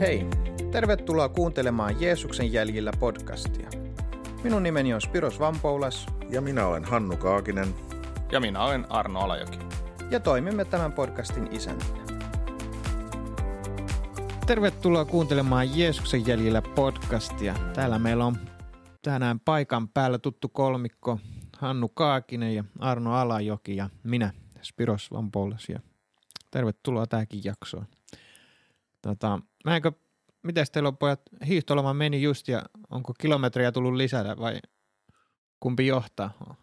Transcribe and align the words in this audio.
Hei, 0.00 0.26
tervetuloa 0.72 1.28
kuuntelemaan 1.28 2.00
Jeesuksen 2.00 2.52
jäljillä 2.52 2.92
podcastia. 3.00 3.70
Minun 4.44 4.62
nimeni 4.62 4.94
on 4.94 5.00
Spiros 5.00 5.40
Vampoulas. 5.40 6.06
Ja 6.30 6.40
minä 6.40 6.66
olen 6.66 6.84
Hannu 6.84 7.16
Kaakinen. 7.16 7.74
Ja 8.32 8.40
minä 8.40 8.64
olen 8.64 8.92
Arno 8.92 9.20
Alajoki. 9.20 9.58
Ja 10.10 10.20
toimimme 10.20 10.64
tämän 10.64 10.92
podcastin 10.92 11.48
isäntinä. 11.52 12.04
Tervetuloa 14.46 15.04
kuuntelemaan 15.04 15.78
Jeesuksen 15.78 16.26
jäljillä 16.26 16.62
podcastia. 16.62 17.54
Täällä 17.74 17.98
meillä 17.98 18.26
on 18.26 18.36
tänään 19.02 19.40
paikan 19.40 19.88
päällä 19.88 20.18
tuttu 20.18 20.48
kolmikko 20.48 21.18
Hannu 21.56 21.88
Kaakinen 21.88 22.54
ja 22.54 22.64
Arno 22.78 23.14
Alajoki 23.14 23.76
ja 23.76 23.90
minä 24.02 24.32
Spiros 24.62 25.10
Vampoulas. 25.12 25.68
Ja 25.68 25.80
tervetuloa 26.50 27.06
tähänkin 27.06 27.40
jaksoon. 27.44 27.86
Tota, 29.02 29.40
näinkö, 29.64 29.92
miten 30.42 30.66
teillä 30.72 30.88
on 30.88 30.96
pojat, 30.96 31.20
hiihtoloma 31.46 31.94
meni 31.94 32.22
just 32.22 32.48
ja 32.48 32.62
onko 32.90 33.12
kilometriä 33.20 33.72
tullut 33.72 33.94
lisätä 33.94 34.36
vai 34.36 34.60
kumpi 35.60 35.86
johtaa? 35.86 36.56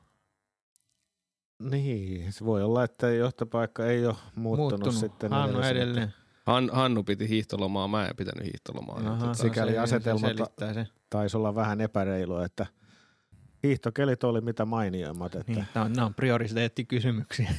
Niin, 1.63 2.33
se 2.33 2.45
voi 2.45 2.63
olla, 2.63 2.83
että 2.83 3.09
johtopaikka 3.09 3.85
ei 3.85 4.05
ole 4.05 4.15
muuttunut, 4.35 4.71
Muuttunut. 4.71 4.93
sitten. 4.95 5.31
Hannu 5.31 5.49
edelliseltä. 5.59 5.81
edelleen. 5.83 6.13
Han, 6.45 6.69
Hannu 6.73 7.03
piti 7.03 7.29
hiihtolomaa, 7.29 7.87
mä 7.87 8.07
en 8.07 8.15
pitänyt 8.15 8.43
hiihtolomaa. 8.43 8.97
Aha, 8.97 9.19
Tota, 9.19 9.33
sikäli 9.33 9.71
se- 9.71 9.77
asetelmat- 9.77 10.53
se 10.59 10.73
se. 10.73 10.87
Taisi 11.09 11.37
olla 11.37 11.55
vähän 11.55 11.81
epäreilua, 11.81 12.45
että 12.45 12.65
hiihtokelit 13.65 14.23
oli 14.23 14.41
mitä 14.41 14.65
mainioimmat. 14.65 15.35
Että 15.35 15.51
Niin, 15.51 15.65
nämä 15.75 15.85
on, 15.85 15.93
nämä 15.93 16.05
on 16.05 16.13
prioriteettikysymyksiä. 16.13 17.49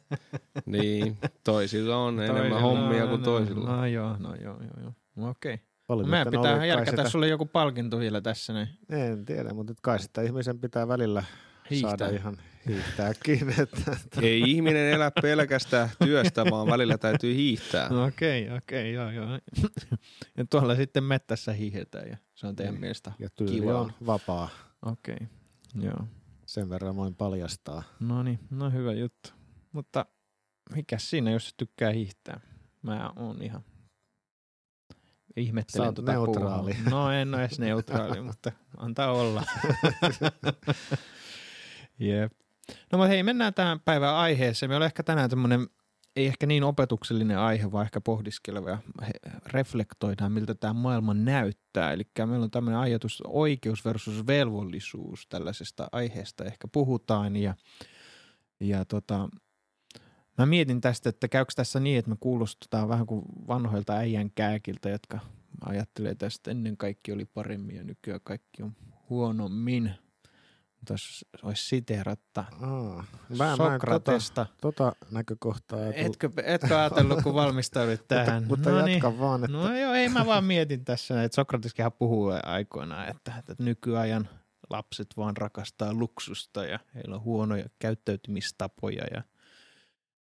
niin, 0.66 1.18
toisilla 1.44 1.96
on 1.96 2.20
enemmän 2.20 2.36
Toisilla 2.42 2.60
hommia 2.60 3.02
on- 3.02 3.08
kuin 3.08 3.22
toisilla. 3.22 3.76
No 3.76 3.86
joo, 3.86 4.16
no 4.18 4.34
joo, 4.34 4.60
joo, 4.62 4.82
joo. 4.82 4.92
No 5.16 5.28
Okei. 5.30 5.60
oli, 5.88 6.00
Okay. 6.00 6.10
Meidän 6.10 6.26
että 6.28 6.36
ne 6.38 6.42
pitää 6.42 6.56
oli 6.58 6.68
järkätä 6.68 6.96
sitä, 6.96 7.08
sulle 7.08 7.28
joku 7.28 7.46
palkinto 7.46 7.98
vielä 7.98 8.20
tässä 8.20 8.52
näin. 8.52 8.68
En 8.88 9.24
tiedä, 9.24 9.54
mutta 9.54 9.74
kai 9.82 9.98
sitä 9.98 10.22
ihmisen 10.22 10.58
pitää 10.58 10.88
välillä 10.88 11.24
Hiihtää. 11.70 11.96
saada 11.98 12.12
ihan 12.16 12.38
hiihtääkin. 12.68 13.54
Että, 13.62 13.96
Ei 14.22 14.40
ihminen 14.40 14.92
elä 14.92 15.10
pelkästään 15.22 15.88
työstä, 16.04 16.44
vaan 16.50 16.66
välillä 16.66 16.98
täytyy 16.98 17.34
hiihtää. 17.34 17.88
No 17.88 18.04
Okei, 18.04 18.50
okei, 18.50 18.92
joo, 18.92 19.10
joo. 19.10 19.28
ja 20.36 20.44
tuolla 20.50 20.74
sitten 20.76 21.04
mettässä 21.04 21.52
hiihetään 21.52 22.08
ja 22.08 22.16
se 22.34 22.46
on 22.46 22.56
teidän 22.56 22.74
Niin. 22.74 22.80
mielestä. 22.80 23.12
ja 23.18 23.28
tyyli 23.30 23.52
Kivaa. 23.52 23.80
on 23.80 23.92
vapaa. 24.06 24.48
Okei, 24.82 25.28
joo. 25.74 26.06
Sen 26.46 26.70
verran 26.70 26.96
voin 26.96 27.14
paljastaa. 27.14 27.82
No 28.00 28.22
niin, 28.22 28.38
no 28.50 28.70
hyvä 28.70 28.92
juttu. 28.92 29.30
Mutta 29.72 30.06
mikä 30.74 30.98
siinä, 30.98 31.30
jos 31.30 31.54
tykkää 31.56 31.90
hiihtää? 31.92 32.40
Mä 32.82 33.12
oon 33.16 33.42
ihan 33.42 33.64
ihmettelen 35.36 35.84
Sä 35.84 35.88
oot 35.88 35.94
tota 35.94 36.12
neutraali. 36.12 36.74
puuhaa. 36.74 36.90
No 36.90 37.10
en 37.10 37.34
ole 37.34 37.44
edes 37.44 37.58
neutraali, 37.58 38.20
mutta 38.30 38.52
antaa 38.76 39.12
olla. 39.12 39.42
Jep. 41.98 42.32
No 42.92 42.98
mutta 42.98 43.08
hei, 43.08 43.22
mennään 43.22 43.54
tähän 43.54 43.80
päivän 43.80 44.14
aiheeseen. 44.14 44.70
Meillä 44.70 44.82
on 44.82 44.86
ehkä 44.86 45.02
tänään 45.02 45.30
tämmöinen, 45.30 45.68
ei 46.16 46.26
ehkä 46.26 46.46
niin 46.46 46.64
opetuksellinen 46.64 47.38
aihe, 47.38 47.72
vaan 47.72 47.84
ehkä 47.84 48.00
pohdiskeleva 48.00 48.70
ja 48.70 48.78
reflektoidaan, 49.46 50.32
miltä 50.32 50.54
tämä 50.54 50.72
maailma 50.72 51.14
näyttää. 51.14 51.92
Eli 51.92 52.02
meillä 52.26 52.44
on 52.44 52.50
tämmöinen 52.50 52.80
ajatus 52.80 53.22
oikeus 53.26 53.84
versus 53.84 54.26
velvollisuus 54.26 55.26
tällaisesta 55.28 55.88
aiheesta 55.92 56.44
ehkä 56.44 56.68
puhutaan 56.68 57.36
ja, 57.36 57.54
ja 58.60 58.84
tota, 58.84 59.28
Mä 60.38 60.46
mietin 60.46 60.80
tästä, 60.80 61.08
että 61.08 61.28
käykö 61.28 61.52
tässä 61.56 61.80
niin, 61.80 61.98
että 61.98 62.10
me 62.10 62.16
kuulostetaan 62.20 62.88
vähän 62.88 63.06
kuin 63.06 63.22
vanhoilta 63.48 63.92
äijän 63.92 64.30
kääkiltä, 64.34 64.90
jotka 64.90 65.18
ajattelee 65.64 66.14
tästä 66.14 66.50
ennen 66.50 66.76
kaikki 66.76 67.12
oli 67.12 67.24
paremmin 67.24 67.76
ja 67.76 67.84
nykyään 67.84 68.20
kaikki 68.24 68.62
on 68.62 68.72
huonommin. 69.10 69.90
Jos 70.90 71.24
olisi 71.42 71.68
siteeratta 71.68 72.44
Aa, 72.60 73.04
mä, 73.28 73.36
mä 73.38 73.52
en 73.52 73.56
tota, 73.58 73.72
Sokratesta. 73.72 74.46
tota 74.60 74.92
näkökohtaa. 75.10 75.78
Etkö, 75.94 76.30
etkö 76.44 76.80
ajatellut, 76.80 77.22
kun 77.22 77.34
valmistaudut 77.34 78.00
tähän? 78.08 78.42
Mutta, 78.42 78.48
mutta 78.48 78.70
no 78.70 78.88
jatka 78.88 79.10
niin. 79.10 79.20
vaan, 79.20 79.44
että 79.44 79.56
No 79.56 79.76
joo, 79.76 79.92
ei 79.92 80.08
mä 80.08 80.26
vaan 80.26 80.44
mietin 80.44 80.84
tässä, 80.84 81.24
että 81.24 81.34
Sokrateskin 81.34 81.84
puhuu 81.98 82.32
aikoinaan, 82.42 83.08
että, 83.08 83.32
että 83.38 83.54
nykyajan 83.58 84.28
lapset 84.70 85.08
vaan 85.16 85.36
rakastaa 85.36 85.94
luksusta 85.94 86.64
ja 86.64 86.78
heillä 86.94 87.14
on 87.14 87.22
huonoja 87.22 87.64
käyttäytymistapoja 87.78 89.04
ja, 89.14 89.22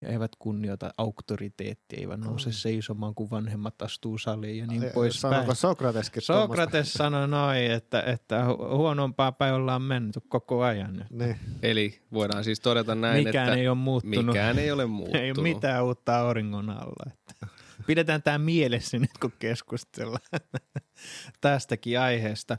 ja 0.03 0.09
eivät 0.09 0.31
kunnioita 0.39 0.91
auktoriteettia, 0.99 1.99
eivät 2.01 2.21
nouse 2.21 2.49
Mm. 2.49 2.53
seisomaan, 2.53 3.15
kun 3.15 3.31
vanhemmat 3.31 3.83
astuu 3.83 4.19
saliin 4.19 4.59
ja 4.59 4.67
niin 4.67 4.83
Ai, 4.83 4.91
poispäin. 4.95 5.33
Sanoiko 5.35 5.55
Sokrateskin? 5.55 6.23
Sokrates 6.23 6.93
sanoi 6.93 7.29
noin, 7.29 7.71
että, 7.71 8.03
että 8.03 8.41
hu- 8.47 8.77
huonompaa 8.77 9.33
päin 9.33 9.55
ollaan 9.55 9.83
mennyt 9.83 10.19
koko 10.29 10.63
ajan. 10.63 10.93
nyt. 10.97 11.11
Niin. 11.11 11.37
Eli 11.63 12.01
voidaan 12.13 12.45
siis 12.45 12.61
todeta 12.61 12.95
näin, 12.95 13.25
Mikään 13.25 13.49
että 13.49 13.61
ei 13.61 13.69
ole 13.69 13.77
muuttunut. 13.77 14.27
mikään 14.27 14.59
ei 14.59 14.71
ole 14.73 14.87
muuttunut. 14.87 15.23
Ei 15.25 15.31
ole 15.31 15.43
mitään 15.43 15.85
uutta 15.85 16.19
auringon 16.19 16.71
alla. 16.71 17.13
Että 17.13 17.47
pidetään 17.87 18.23
tämä 18.23 18.39
mielessä 18.39 18.99
nyt, 18.99 19.11
kun 19.21 19.33
keskustellaan 19.39 20.21
tästäkin 21.41 22.01
aiheesta. 22.01 22.59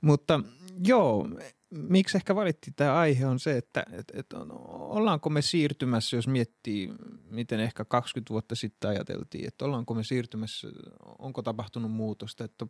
Mutta 0.00 0.40
joo, 0.86 1.28
miksi 1.72 2.16
ehkä 2.16 2.34
valittiin 2.34 2.74
tämä 2.74 2.94
aihe 2.94 3.26
on 3.26 3.38
se, 3.38 3.56
että 3.56 3.84
et, 3.92 4.12
et 4.14 4.26
ollaanko 4.68 5.30
me 5.30 5.42
siirtymässä, 5.42 6.16
jos 6.16 6.28
miettii, 6.28 6.92
miten 7.30 7.60
ehkä 7.60 7.84
20 7.84 8.30
vuotta 8.30 8.54
sitten 8.54 8.90
ajateltiin, 8.90 9.48
että 9.48 9.64
ollaanko 9.64 9.94
me 9.94 10.04
siirtymässä, 10.04 10.68
onko 11.18 11.42
tapahtunut 11.42 11.90
muutosta, 11.90 12.44
että 12.44 12.66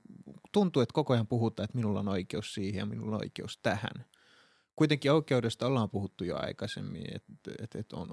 tuntuu, 0.52 0.82
että 0.82 0.94
koko 0.94 1.12
ajan 1.12 1.26
puhutaan, 1.26 1.64
että 1.64 1.78
minulla 1.78 2.00
on 2.00 2.08
oikeus 2.08 2.54
siihen 2.54 2.78
ja 2.78 2.86
minulla 2.86 3.16
on 3.16 3.22
oikeus 3.22 3.58
tähän. 3.62 4.04
Kuitenkin 4.76 5.12
oikeudesta 5.12 5.66
ollaan 5.66 5.90
puhuttu 5.90 6.24
jo 6.24 6.36
aikaisemmin, 6.36 7.06
että, 7.14 7.32
että, 7.58 7.78
että 7.78 7.96
on 7.96 8.08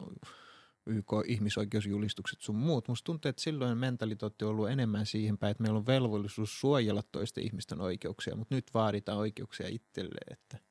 YK 0.86 1.12
ihmisoikeusjulistukset 1.28 2.42
sun 2.42 2.56
muut. 2.56 2.88
Musta 2.88 3.06
tuntuu, 3.06 3.30
että 3.30 3.42
silloin 3.42 3.78
mentaliteetti 3.78 4.46
on 4.46 4.52
ollut 4.52 4.70
enemmän 4.70 5.06
siihen 5.06 5.38
päin, 5.38 5.52
että 5.52 5.64
meillä 5.64 5.78
on 5.78 5.86
velvollisuus 5.86 6.60
suojella 6.60 7.04
toisten 7.12 7.46
ihmisten 7.46 7.82
oikeuksia, 7.82 8.36
mutta 8.36 8.56
nyt 8.56 8.74
vaaditaan 8.74 9.18
oikeuksia 9.18 9.68
itselleen. 9.68 10.34
Että, 10.34 10.69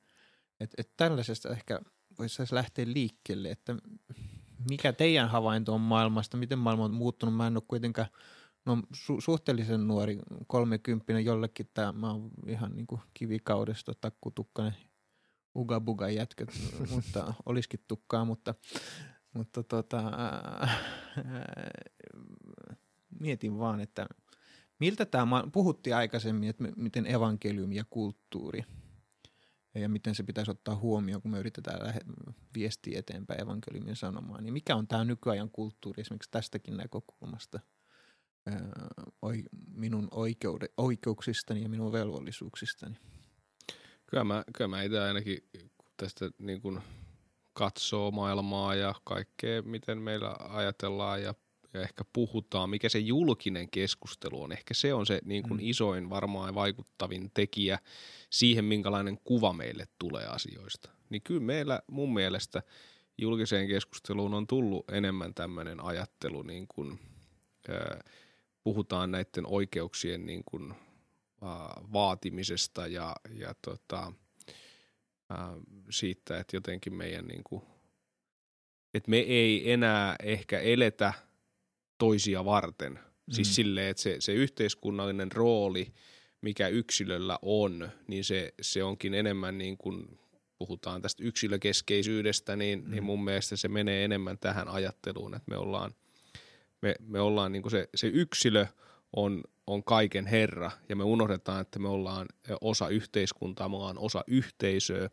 että, 0.60 0.74
että 0.78 0.92
tällaisesta 0.96 1.48
ehkä 1.48 1.80
voisi 2.18 2.42
lähteä 2.50 2.84
liikkeelle, 2.88 3.50
että 3.50 3.76
mikä 4.70 4.92
teidän 4.92 5.28
havainto 5.28 5.74
on 5.74 5.80
maailmasta, 5.80 6.36
miten 6.36 6.58
maailma 6.58 6.84
on 6.84 6.94
muuttunut. 6.94 7.36
Mä 7.36 7.46
en 7.46 7.56
ole 7.56 7.62
kuitenkaan, 7.68 8.08
no 8.66 8.82
su- 8.96 9.20
suhteellisen 9.20 9.88
nuori, 9.88 10.18
kolmekymppinen 10.46 11.24
jollekin, 11.24 11.70
tämä, 11.74 11.92
mä 11.92 12.10
oon 12.10 12.30
ihan 12.46 12.76
niin 12.76 12.86
kuin 12.86 13.00
kivikaudesta, 13.14 13.92
takkutukkainen 14.00 14.80
uga 15.56 15.80
buga 15.80 16.08
jätkät, 16.08 16.48
mutta 16.94 17.34
olisikin 17.46 17.80
tukkaa, 17.88 18.24
mutta 18.24 18.54
mutta 19.34 19.62
tota, 19.62 20.12
ää, 20.16 20.78
mietin 23.20 23.58
vaan, 23.58 23.80
että 23.80 24.06
miltä 24.78 25.06
tämä, 25.06 25.44
puhuttiin 25.52 25.96
aikaisemmin, 25.96 26.48
että 26.48 26.64
miten 26.76 27.06
evankeliumi 27.06 27.76
ja 27.76 27.84
kulttuuri 27.90 28.64
ja 29.74 29.88
miten 29.88 30.14
se 30.14 30.22
pitäisi 30.22 30.50
ottaa 30.50 30.76
huomioon, 30.76 31.22
kun 31.22 31.30
me 31.30 31.38
yritetään 31.38 31.80
lähe- 31.86 32.24
viestiä 32.54 32.98
eteenpäin 32.98 33.40
evankeliumin 33.40 33.96
sanomaan. 33.96 34.44
Niin 34.44 34.52
mikä 34.52 34.76
on 34.76 34.88
tämä 34.88 35.04
nykyajan 35.04 35.50
kulttuuri 35.50 36.00
esimerkiksi 36.00 36.30
tästäkin 36.30 36.76
näkökulmasta 36.76 37.60
oi, 39.22 39.42
minun 39.74 40.08
oikeude, 40.10 40.68
oikeuksistani 40.76 41.62
ja 41.62 41.68
minun 41.68 41.92
velvollisuuksistani? 41.92 42.96
Kyllä 44.06 44.24
mä, 44.24 44.44
kyllä 44.56 44.68
mä 44.68 44.82
itse 44.82 45.00
ainakin 45.00 45.38
kun 45.78 45.90
tästä 45.96 46.30
niin 46.38 46.60
kuin 46.60 46.80
katsoo 47.52 48.10
maailmaa 48.10 48.74
ja 48.74 48.94
kaikkea, 49.04 49.62
miten 49.62 49.98
meillä 49.98 50.36
ajatellaan 50.38 51.22
ja, 51.22 51.34
ja 51.78 51.84
ehkä 51.84 52.04
puhutaan, 52.12 52.70
mikä 52.70 52.88
se 52.88 52.98
julkinen 52.98 53.70
keskustelu 53.70 54.42
on. 54.42 54.52
Ehkä 54.52 54.74
se 54.74 54.94
on 54.94 55.06
se 55.06 55.20
niin 55.24 55.42
kuin 55.42 55.60
Mm. 55.60 55.66
isoin 55.68 56.10
varmaan 56.10 56.54
vaikuttavin 56.54 57.30
tekijä 57.34 57.78
siihen, 58.30 58.64
minkälainen 58.64 59.18
kuva 59.24 59.52
meille 59.52 59.88
tulee 59.98 60.26
asioista. 60.26 60.90
Niin 61.10 61.22
kyllä 61.22 61.40
meillä 61.40 61.80
mun 61.86 62.14
mielestä 62.14 62.62
julkiseen 63.18 63.68
keskusteluun 63.68 64.34
on 64.34 64.46
tullut 64.46 64.90
enemmän 64.90 65.34
tämmöinen 65.34 65.84
ajattelu, 65.84 66.42
niin 66.42 66.66
kuin, 66.68 66.98
ö, 67.68 67.98
puhutaan 68.64 69.10
näiden 69.10 69.46
oikeuksien 69.46 70.26
niin 70.26 70.42
kuin, 70.46 70.74
ää, 71.42 71.80
vaatimisesta 71.92 72.86
ja, 72.86 73.16
ja 73.34 73.54
tota, 73.62 74.12
ää, 75.30 75.56
siitä, 75.90 76.38
että 76.38 76.56
jotenkin 76.56 76.94
meidän 76.94 77.26
niin 77.26 77.44
kuin, 77.44 77.62
että 78.94 79.10
me 79.10 79.18
ei 79.18 79.72
enää 79.72 80.16
ehkä 80.22 80.58
eletä 80.60 81.12
toisia 81.98 82.44
varten. 82.44 82.98
Siis 83.30 83.48
Mm. 83.48 83.52
silleen, 83.52 83.90
että 83.90 84.02
se, 84.02 84.16
se 84.18 84.32
yhteiskunnallinen 84.32 85.32
rooli, 85.32 85.92
mikä 86.40 86.68
yksilöllä 86.68 87.38
on, 87.42 87.88
niin 88.06 88.24
se, 88.24 88.54
se 88.62 88.84
onkin 88.84 89.14
enemmän 89.14 89.58
niin 89.58 89.78
kuin 89.78 90.18
puhutaan 90.58 91.02
tästä 91.02 91.24
yksilökeskeisyydestä, 91.24 92.56
niin, 92.56 92.84
mm. 92.84 92.90
niin 92.90 93.04
mun 93.04 93.24
mielestä 93.24 93.56
se 93.56 93.68
menee 93.68 94.04
enemmän 94.04 94.38
tähän 94.38 94.68
ajatteluun, 94.68 95.34
että 95.34 95.50
me 95.50 95.56
ollaan, 95.56 95.94
me, 96.82 96.94
me 97.06 97.20
ollaan 97.20 97.52
niin 97.52 97.62
kuin 97.62 97.70
se, 97.70 97.88
se 97.94 98.06
yksilö 98.06 98.66
on, 99.16 99.42
on 99.66 99.84
kaiken 99.84 100.26
herra 100.26 100.70
ja 100.88 100.96
me 100.96 101.04
unohdetaan, 101.04 101.60
että 101.60 101.78
me 101.78 101.88
ollaan 101.88 102.26
osa 102.60 102.88
yhteiskuntaa, 102.88 103.68
me 103.68 103.76
ollaan 103.76 103.98
osa 103.98 104.24
yhteisöä, 104.26 105.10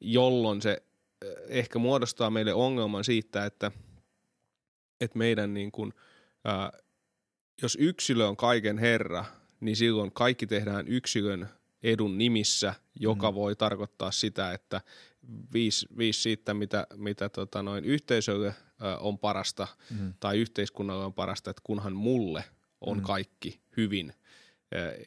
jolloin 0.00 0.62
se 0.62 0.82
eh, 1.24 1.34
ehkä 1.48 1.78
muodostaa 1.78 2.30
meille 2.30 2.54
ongelman 2.54 3.04
siitä, 3.04 3.44
että, 3.44 3.72
että 5.00 5.18
meidän 5.18 5.54
niin 5.54 5.72
kuin, 5.72 5.94
ää, 6.44 6.72
jos 7.62 7.76
yksilö 7.80 8.26
on 8.26 8.36
kaiken 8.36 8.78
herra, 8.78 9.24
niin 9.60 9.76
silloin 9.76 10.12
kaikki 10.12 10.46
tehdään 10.46 10.88
yksilön 10.88 11.48
edun 11.82 12.18
nimissä, 12.18 12.74
joka 13.00 13.30
mm. 13.30 13.34
voi 13.34 13.56
tarkoittaa 13.56 14.10
sitä, 14.10 14.52
että 14.52 14.80
viisi, 15.52 15.86
viisi 15.98 16.22
siitä, 16.22 16.54
mitä, 16.54 16.86
mitä 16.94 17.28
tota 17.28 17.62
noin 17.62 17.84
yhteisölle 17.84 18.46
ö, 18.46 18.96
on 18.98 19.18
parasta 19.18 19.66
mm. 19.90 20.14
tai 20.20 20.38
yhteiskunnalle 20.38 21.04
on 21.04 21.14
parasta, 21.14 21.50
että 21.50 21.62
kunhan 21.64 21.96
mulle 21.96 22.44
on 22.80 22.96
mm. 22.96 23.02
kaikki 23.02 23.60
hyvin. 23.76 24.12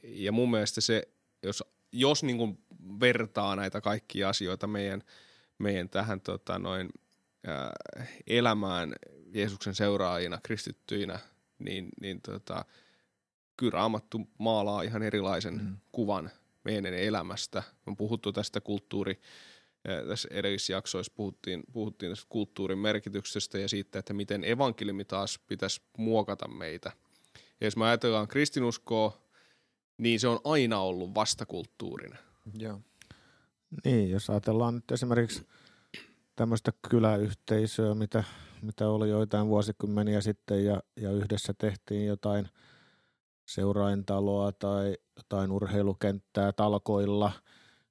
Ja 0.03 0.31
mun 0.31 0.51
mielestä 0.51 0.81
se, 0.81 1.07
jos, 1.43 1.63
jos 1.91 2.23
niin 2.23 2.37
kuin 2.37 2.59
vertaa 2.99 3.55
näitä 3.55 3.81
kaikkia 3.81 4.29
asioita 4.29 4.67
meidän, 4.67 5.03
meidän 5.57 5.89
tähän 5.89 6.21
tota 6.21 6.59
noin, 6.59 6.89
ää, 7.47 7.71
elämään 8.27 8.93
Jeesuksen 9.33 9.75
seuraajina, 9.75 10.39
kristittyinä, 10.43 11.19
niin, 11.59 11.89
niin 12.01 12.21
tota, 12.21 12.65
kyllä 13.57 13.71
Raamattu 13.71 14.21
maalaa 14.37 14.81
ihan 14.81 15.03
erilaisen 15.03 15.53
mm. 15.53 15.77
kuvan 15.91 16.31
meidän 16.63 16.93
elämästä. 16.93 17.63
On 17.87 17.97
puhuttu 17.97 18.31
tästä 18.31 18.61
kulttuuri, 18.61 19.21
tässä 20.07 20.29
edellisessä 20.31 20.73
jaksoissa 20.73 21.13
puhuttiin, 21.15 21.63
puhuttiin 21.71 22.11
tästä 22.11 22.25
kulttuurin 22.29 22.77
merkityksestä 22.77 23.59
ja 23.59 23.69
siitä, 23.69 23.99
että 23.99 24.13
miten 24.13 24.43
evankeliumi 24.43 25.05
taas 25.05 25.39
pitäisi 25.47 25.81
muokata 25.97 26.47
meitä. 26.47 26.91
Ja 27.61 27.67
jos 27.67 27.77
me 27.77 27.85
ajatellaan 27.85 28.27
kristinuskoa, 28.27 29.21
niin 29.97 30.19
se 30.19 30.27
on 30.27 30.39
aina 30.43 30.79
ollut 30.79 31.15
vastakulttuurinen. 31.15 32.19
Joo. 32.59 32.81
Niin, 33.85 34.09
jos 34.09 34.29
ajatellaan 34.29 34.75
nyt 34.75 34.91
esimerkiksi 34.91 35.47
tämmöistä 36.35 36.73
kyläyhteisöä, 36.89 37.95
mitä, 37.95 38.23
mitä 38.63 38.89
oli 38.89 39.09
joitain 39.09 39.47
vuosikymmeniä 39.47 40.21
sitten 40.21 40.65
ja, 40.65 40.81
ja 41.01 41.11
yhdessä 41.11 41.53
tehtiin 41.57 42.07
jotain 42.07 42.49
seuraintaloa 43.45 44.51
tai 44.51 44.97
jotain 45.17 45.51
urheilukenttää 45.51 46.51
talkoilla, 46.51 47.31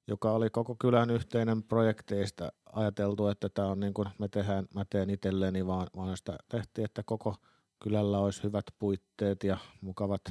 joka 0.07 0.31
oli 0.31 0.49
koko 0.49 0.75
kylän 0.79 1.09
yhteinen 1.09 1.63
projekteista 1.63 2.51
ajateltu, 2.73 3.27
että 3.27 3.49
tämä 3.49 3.67
on 3.67 3.79
niin 3.79 3.93
kuin 3.93 4.07
me 4.19 4.27
tehdään, 4.27 4.65
mä 4.75 4.85
teen 4.89 5.09
itselleni, 5.09 5.67
vaan, 5.67 5.87
vaan 5.95 6.17
sitä 6.17 6.37
tehtiin, 6.49 6.85
että 6.85 7.03
koko 7.05 7.35
kylällä 7.83 8.19
olisi 8.19 8.43
hyvät 8.43 8.65
puitteet 8.79 9.43
ja 9.43 9.57
mukavat 9.81 10.21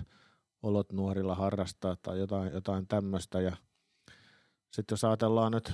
olot 0.62 0.92
nuorilla 0.92 1.34
harrastaa 1.34 1.96
tai 2.02 2.18
jotain, 2.18 2.52
jotain 2.52 2.86
tämmöistä. 2.86 3.40
Ja 3.40 3.56
sitten 4.70 4.92
jos 4.92 5.04
ajatellaan 5.04 5.52
nyt, 5.52 5.72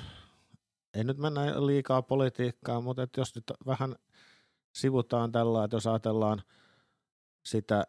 ei 0.95 1.05
nyt 1.05 1.19
mennä 1.19 1.67
liikaa 1.67 2.03
politiikkaan, 2.03 2.85
mutta 2.85 3.03
että 3.03 3.21
jos 3.21 3.35
nyt 3.35 3.45
vähän 3.67 3.95
sivutaan 4.79 5.33
tällä, 5.33 5.65
että 5.65 5.77
jos 5.77 5.87
ajatellaan 5.87 6.43
sitä, 7.43 7.87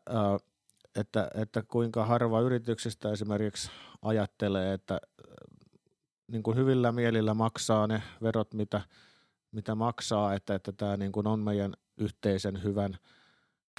että, 0.95 1.31
että 1.33 1.63
kuinka 1.63 2.05
harva 2.05 2.41
yrityksistä 2.41 3.11
esimerkiksi 3.11 3.71
ajattelee, 4.01 4.73
että 4.73 5.01
niin 6.31 6.43
kuin 6.43 6.57
hyvillä 6.57 6.91
mielillä 6.91 7.33
maksaa 7.33 7.87
ne 7.87 8.03
verot, 8.21 8.53
mitä, 8.53 8.81
mitä 9.51 9.75
maksaa, 9.75 10.33
että, 10.33 10.55
että 10.55 10.71
tämä 10.71 10.97
niin 10.97 11.11
kuin 11.11 11.27
on 11.27 11.39
meidän 11.39 11.73
yhteisen 11.97 12.63
hyvän 12.63 12.97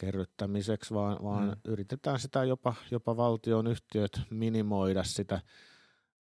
kerryttämiseksi, 0.01 0.95
vaan, 0.95 1.19
vaan 1.23 1.49
mm. 1.49 1.57
yritetään 1.65 2.19
sitä 2.19 2.45
jopa, 2.45 2.75
jopa 2.91 3.17
valtion 3.17 3.67
yhtiöt 3.67 4.21
minimoida 4.31 5.05
sitä 5.05 5.41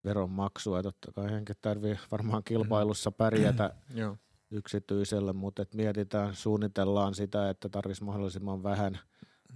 veronmaksua. 0.03 0.83
Totta 0.83 1.11
kai 1.11 1.31
henki 1.31 1.53
tarvii 1.61 1.99
varmaan 2.11 2.43
kilpailussa 2.43 3.11
pärjätä 3.11 3.75
yksityiselle, 4.51 5.33
mutta 5.33 5.61
et 5.61 5.73
mietitään, 5.73 6.35
suunnitellaan 6.35 7.15
sitä, 7.15 7.49
että 7.49 7.69
tarvitsisi 7.69 8.03
mahdollisimman 8.03 8.63
vähän 8.63 8.99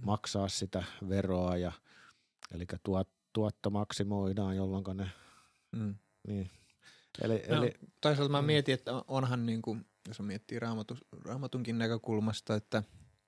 maksaa 0.04 0.48
sitä 0.48 0.84
veroa, 1.08 1.56
ja, 1.56 1.72
eli 2.54 2.64
tuot, 2.82 3.08
tuotto 3.32 3.70
maksimoidaan, 3.70 4.56
jolloin 4.56 4.84
ne 4.94 5.10
mm. 5.72 5.94
niin. 6.28 6.50
Eli, 7.22 7.42
no, 7.48 7.56
eli, 7.56 7.74
toisaalta 8.00 8.32
mä 8.32 8.42
mm. 8.42 8.46
mietin, 8.46 8.74
että 8.74 8.92
onhan 9.08 9.46
niin 9.46 9.62
kuin, 9.62 9.86
jos 10.08 10.20
miettii 10.20 10.58
raamatu, 10.58 10.96
raamatunkin 11.24 11.78
näkökulmasta, 11.78 12.54
että 12.54 12.82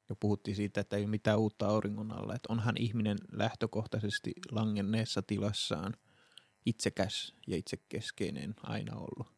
jo 0.09 0.17
puhuttiin 0.17 0.56
siitä, 0.56 0.81
että 0.81 0.97
ei 0.97 1.03
ole 1.03 1.11
mitään 1.11 1.38
uutta 1.38 1.67
auringon 1.67 2.12
alla, 2.12 2.35
että 2.35 2.53
onhan 2.53 2.75
ihminen 2.79 3.19
lähtökohtaisesti 3.32 4.32
langenneessa 4.50 5.23
tilassaan– 5.23 5.97
itsekäs 6.67 7.35
ja 7.47 7.56
itsekeskeinen 7.56 8.55
aina 8.62 8.97
ollut. 8.97 9.31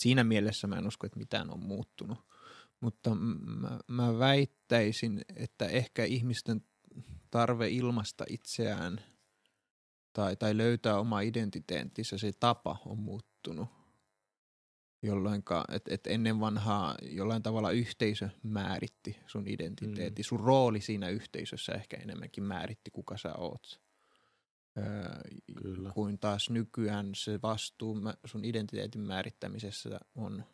Siinä 0.00 0.24
mielessä 0.24 0.66
mä 0.66 0.76
en 0.76 0.86
usko, 0.86 1.06
että 1.06 1.18
mitään 1.18 1.50
on 1.50 1.60
muuttunut. 1.60 2.18
Mutta 2.80 3.14
mä, 3.14 3.78
mä 3.88 4.18
väittäisin, 4.18 5.20
että 5.36 5.66
ehkä 5.66 6.04
ihmisten 6.04 6.64
tarve 7.30 7.68
ilmasta 7.68 8.24
itseään 8.30 9.00
tai, 10.12 10.36
tai 10.36 10.56
löytää 10.56 10.98
oma 10.98 11.20
identiteettissä, 11.20 12.18
se 12.18 12.32
tapa 12.40 12.76
on 12.86 12.98
muuttunut. 12.98 13.68
Jolloin 15.02 15.42
et, 15.72 15.88
et 15.88 16.06
ennen 16.06 16.40
vanhaa 16.40 16.94
jollain 17.02 17.42
tavalla 17.42 17.70
yhteisö 17.70 18.28
määritti 18.42 19.16
sun 19.26 19.46
identiteetti. 19.46 20.22
Mm. 20.22 20.24
Sun 20.24 20.40
rooli 20.40 20.80
siinä 20.80 21.08
yhteisössä 21.08 21.72
ehkä 21.72 21.96
enemmänkin 21.96 22.44
määritti, 22.44 22.90
kuka 22.90 23.16
sä 23.16 23.34
oot. 23.34 23.80
Kyllä. 25.62 25.90
kuin 25.90 26.18
taas 26.18 26.50
nykyään 26.50 27.10
se 27.14 27.42
vastuu 27.42 27.96
sun 28.24 28.44
identiteetin 28.44 29.00
määrittämisessä 29.00 30.00
on 30.14 30.44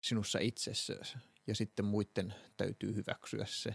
sinussa 0.00 0.38
itsessäsi 0.38 1.18
ja 1.46 1.54
sitten 1.54 1.84
muiden 1.84 2.34
täytyy 2.56 2.94
hyväksyä 2.94 3.44
se 3.48 3.74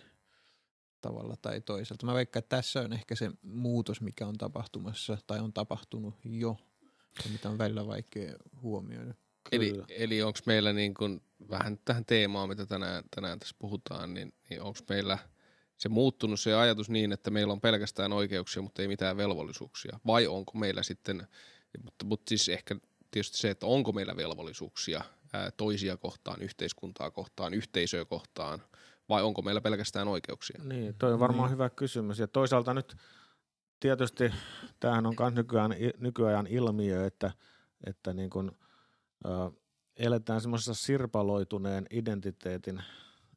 tavalla 1.02 1.36
tai 1.42 1.62
toiselta. 1.62 2.06
Mä 2.06 2.14
veikkaan, 2.14 2.44
että 2.44 2.56
tässä 2.56 2.82
on 2.82 2.94
ehkä 2.94 3.16
se 3.16 3.32
muutos, 3.42 4.02
mikä 4.02 4.28
on 4.28 4.38
tapahtumassa 4.38 5.18
tai 5.28 5.40
on 5.40 5.54
tapahtunut 5.54 6.16
jo 6.24 6.58
ja 7.26 7.32
mitä 7.32 7.50
on 7.50 7.58
välillä 7.58 7.88
vaikea 7.88 8.34
huomioida. 8.62 9.14
Eli, 9.52 9.74
eli 9.90 10.22
onko 10.22 10.40
meillä 10.46 10.74
niin 10.74 10.94
kun, 10.94 11.22
vähän 11.50 11.80
tähän 11.86 12.06
teemaan, 12.06 12.50
mitä 12.50 12.66
tänään, 12.66 13.04
tänään 13.16 13.40
tässä 13.40 13.56
puhutaan, 13.60 14.14
niin, 14.14 14.34
niin 14.50 14.62
onko 14.62 14.80
meillä– 14.90 15.18
se 15.84 15.90
muuttunut 15.90 16.40
se 16.40 16.54
ajatus 16.54 16.90
niin, 16.90 17.12
että 17.12 17.32
meillä 17.32 17.54
on 17.54 17.62
pelkästään 17.62 18.14
oikeuksia, 18.14 18.62
mutta 18.62 18.82
ei 18.82 18.88
mitään 18.88 19.18
velvollisuuksia? 19.18 20.00
Vai 20.08 20.28
onko 20.28 20.58
meillä 20.58 20.84
sitten, 20.84 21.28
mutta, 21.84 22.06
mutta 22.06 22.30
siis 22.30 22.50
ehkä 22.50 22.76
tietysti 23.12 23.38
se, 23.38 23.50
että 23.50 23.66
onko 23.66 23.92
meillä 23.92 24.16
velvollisuuksia 24.16 25.04
ää, 25.34 25.52
toisia 25.52 25.98
kohtaan, 25.98 26.42
yhteiskuntaa 26.42 27.12
kohtaan, 27.12 27.54
yhteisöä 27.54 28.06
kohtaan, 28.06 28.64
vai 29.10 29.24
onko 29.24 29.42
meillä 29.42 29.62
pelkästään 29.62 30.08
oikeuksia? 30.08 30.64
Niin, 30.64 30.96
toi 30.96 31.14
on 31.14 31.20
varmaan 31.20 31.48
niin. 31.48 31.54
hyvä 31.54 31.70
kysymys. 31.70 32.20
Ja 32.20 32.28
toisaalta 32.28 32.74
nyt 32.74 32.96
tietysti 33.80 34.34
tämähän 34.80 35.06
on 35.06 35.16
myös 35.20 35.34
nykyään, 35.34 35.76
nykyajan 35.98 36.48
ilmiö, 36.48 37.06
että, 37.06 37.32
että 37.86 38.14
niin 38.14 38.30
kun, 38.30 38.58
ä, 39.26 39.30
eletään 39.98 40.42
semmoisessa 40.42 40.74
sirpaloituneen 40.74 41.86
identiteetin 41.92 42.84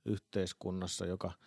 yhteiskunnassa, 0.04 1.06
joka– 1.06 1.32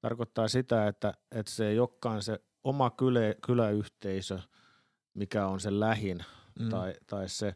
tarkoittaa 0.00 0.48
sitä, 0.48 0.86
että, 0.86 1.14
että 1.32 1.52
se 1.52 1.68
ei 1.68 1.78
olekaan 1.78 2.22
se 2.22 2.40
oma 2.64 2.90
kylä, 2.90 3.20
kyläyhteisö, 3.46 4.38
mikä 5.14 5.46
on 5.46 5.60
se 5.60 5.80
lähin 5.80 6.24
mm. 6.60 6.68
tai, 6.68 6.94
tai 7.06 7.28
se 7.28 7.54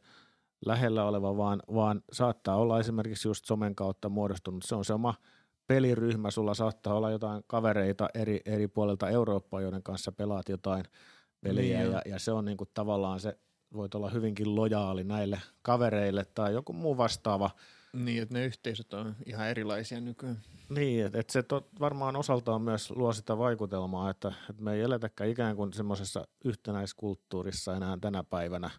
lähellä 0.67 1.05
oleva, 1.05 1.37
vaan, 1.37 1.63
vaan 1.75 2.03
saattaa 2.13 2.57
olla 2.57 2.81
esimerkiksi 2.81 3.29
just 3.29 3.45
somen 3.45 3.75
kautta 3.75 4.09
muodostunut. 4.09 4.63
Se 4.63 4.75
on 4.75 4.85
se 4.85 4.95
oma 4.95 5.15
peliryhmä, 5.67 6.31
sulla 6.31 6.55
saattaa 6.55 6.95
olla 6.95 7.11
jotain 7.11 7.43
kavereita 7.47 8.09
eri, 8.15 8.41
eri 8.45 8.69
puolilta 8.69 9.09
Eurooppaa, 9.09 9.61
joiden 9.61 9.83
kanssa 9.83 10.13
pelaat 10.13 10.49
jotain 10.49 10.85
peliä 11.41 11.79
niin 11.79 11.93
ja, 11.93 12.03
ja 12.07 12.19
se 12.19 12.33
on 12.33 12.45
niinku 12.45 12.67
tavallaan 12.75 13.21
se, 13.21 13.39
voit 13.73 13.95
olla 13.95 14.11
hyvinkin 14.11 14.57
lojaali 14.57 15.05
näille 15.05 15.41
kavereille 15.63 16.25
tai 16.35 16.53
joku 16.53 16.73
muu 16.73 16.97
vastaava– 16.97 17.51
niin, 17.95 18.23
että 18.23 18.35
ne 18.35 18.45
yhteisöt 18.45 18.95
on 18.95 19.17
ihan 19.27 19.49
erilaisia 19.49 20.01
nykyään. 20.01 20.41
Niin, 20.69 21.07
että, 21.07 21.21
että 21.21 21.33
se 21.33 21.43
tot, 21.43 21.69
varmaan 21.81 22.17
osaltaan 22.17 22.63
myös 22.63 22.91
luo 22.91 23.13
sitä 23.13 23.39
vaikutelmaa, 23.39 24.11
että, 24.11 24.33
että 24.51 24.63
me 24.63 24.75
ei 24.75 24.81
eletäkään 24.81 25.31
ikään 25.31 25.57
kuin 25.57 25.73
semmoisessa 25.73 26.29
yhtenäiskulttuurissa 26.45 27.77
enää 27.77 27.99
tänä 28.01 28.25
päivänä. 28.25 28.71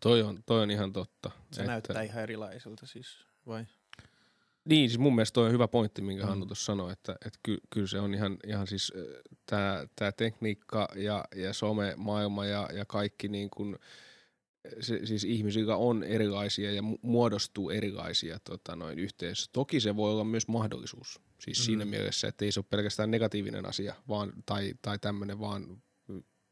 Toi 0.00 0.22
on, 0.22 0.42
toi 0.46 0.62
on 0.62 0.70
ihan 0.70 0.92
totta. 0.92 1.30
Se 1.52 1.60
että... 1.60 1.72
näyttää 1.72 2.02
ihan 2.02 2.22
erilaiselta 2.22 2.86
siis, 2.86 3.26
vai? 3.46 3.66
Niin, 4.64 4.90
siis 4.90 4.98
mun 4.98 5.14
mielestä 5.14 5.34
toi 5.34 5.46
on 5.46 5.52
hyvä 5.52 5.68
pointti, 5.68 6.02
minkä 6.02 6.22
mm. 6.22 6.28
Hannu 6.28 6.46
tuossa 6.46 6.64
sanoi, 6.64 6.92
että, 6.92 7.12
että 7.12 7.38
ky, 7.42 7.58
kyllä 7.70 7.86
se 7.86 8.00
on 8.00 8.14
ihan, 8.14 8.38
ihan 8.46 8.66
siis 8.66 8.92
tämä 9.46 10.12
tekniikka 10.16 10.88
ja, 10.96 11.24
ja 11.36 11.52
some-maailma 11.52 12.46
ja, 12.46 12.68
ja 12.72 12.84
kaikki 12.84 13.28
niin 13.28 13.50
kuin– 13.50 13.76
se, 14.80 15.06
siis 15.06 15.24
ihmisillä 15.24 15.76
on 15.76 16.04
erilaisia 16.04 16.72
ja 16.72 16.82
muodostuu 17.02 17.70
erilaisia 17.70 18.38
tota, 18.44 18.76
noin 18.76 18.98
yhteisössä. 18.98 19.50
Toki 19.52 19.80
se 19.80 19.96
voi 19.96 20.12
olla 20.12 20.24
myös 20.24 20.48
mahdollisuus. 20.48 21.20
Siis 21.38 21.58
mm. 21.58 21.62
siinä 21.62 21.84
mielessä, 21.84 22.28
että 22.28 22.44
ei 22.44 22.52
se 22.52 22.60
ole 22.60 22.66
pelkästään 22.70 23.10
negatiivinen 23.10 23.66
asia 23.66 23.94
vaan, 24.08 24.32
tai, 24.46 24.74
tai 24.82 24.98
tämmöinen, 24.98 25.40
vaan 25.40 25.82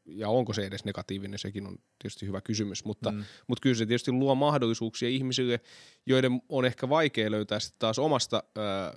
ja 0.05 0.29
onko 0.29 0.53
se 0.53 0.65
edes 0.65 0.85
negatiivinen, 0.85 1.39
sekin 1.39 1.67
on 1.67 1.75
tietysti 1.99 2.27
hyvä 2.27 2.41
kysymys, 2.41 2.85
mutta, 2.85 3.11
mm. 3.11 3.23
mutta 3.47 3.61
kyllä 3.61 3.75
se 3.75 3.85
tietysti 3.85 4.11
luo 4.11 4.35
mahdollisuuksia 4.35 5.09
ihmisille, 5.09 5.59
joiden 6.05 6.41
on 6.49 6.65
ehkä 6.65 6.89
vaikea 6.89 7.31
löytää 7.31 7.59
sitten 7.59 7.79
taas 7.79 7.99
omasta 7.99 8.43
ää, 8.55 8.93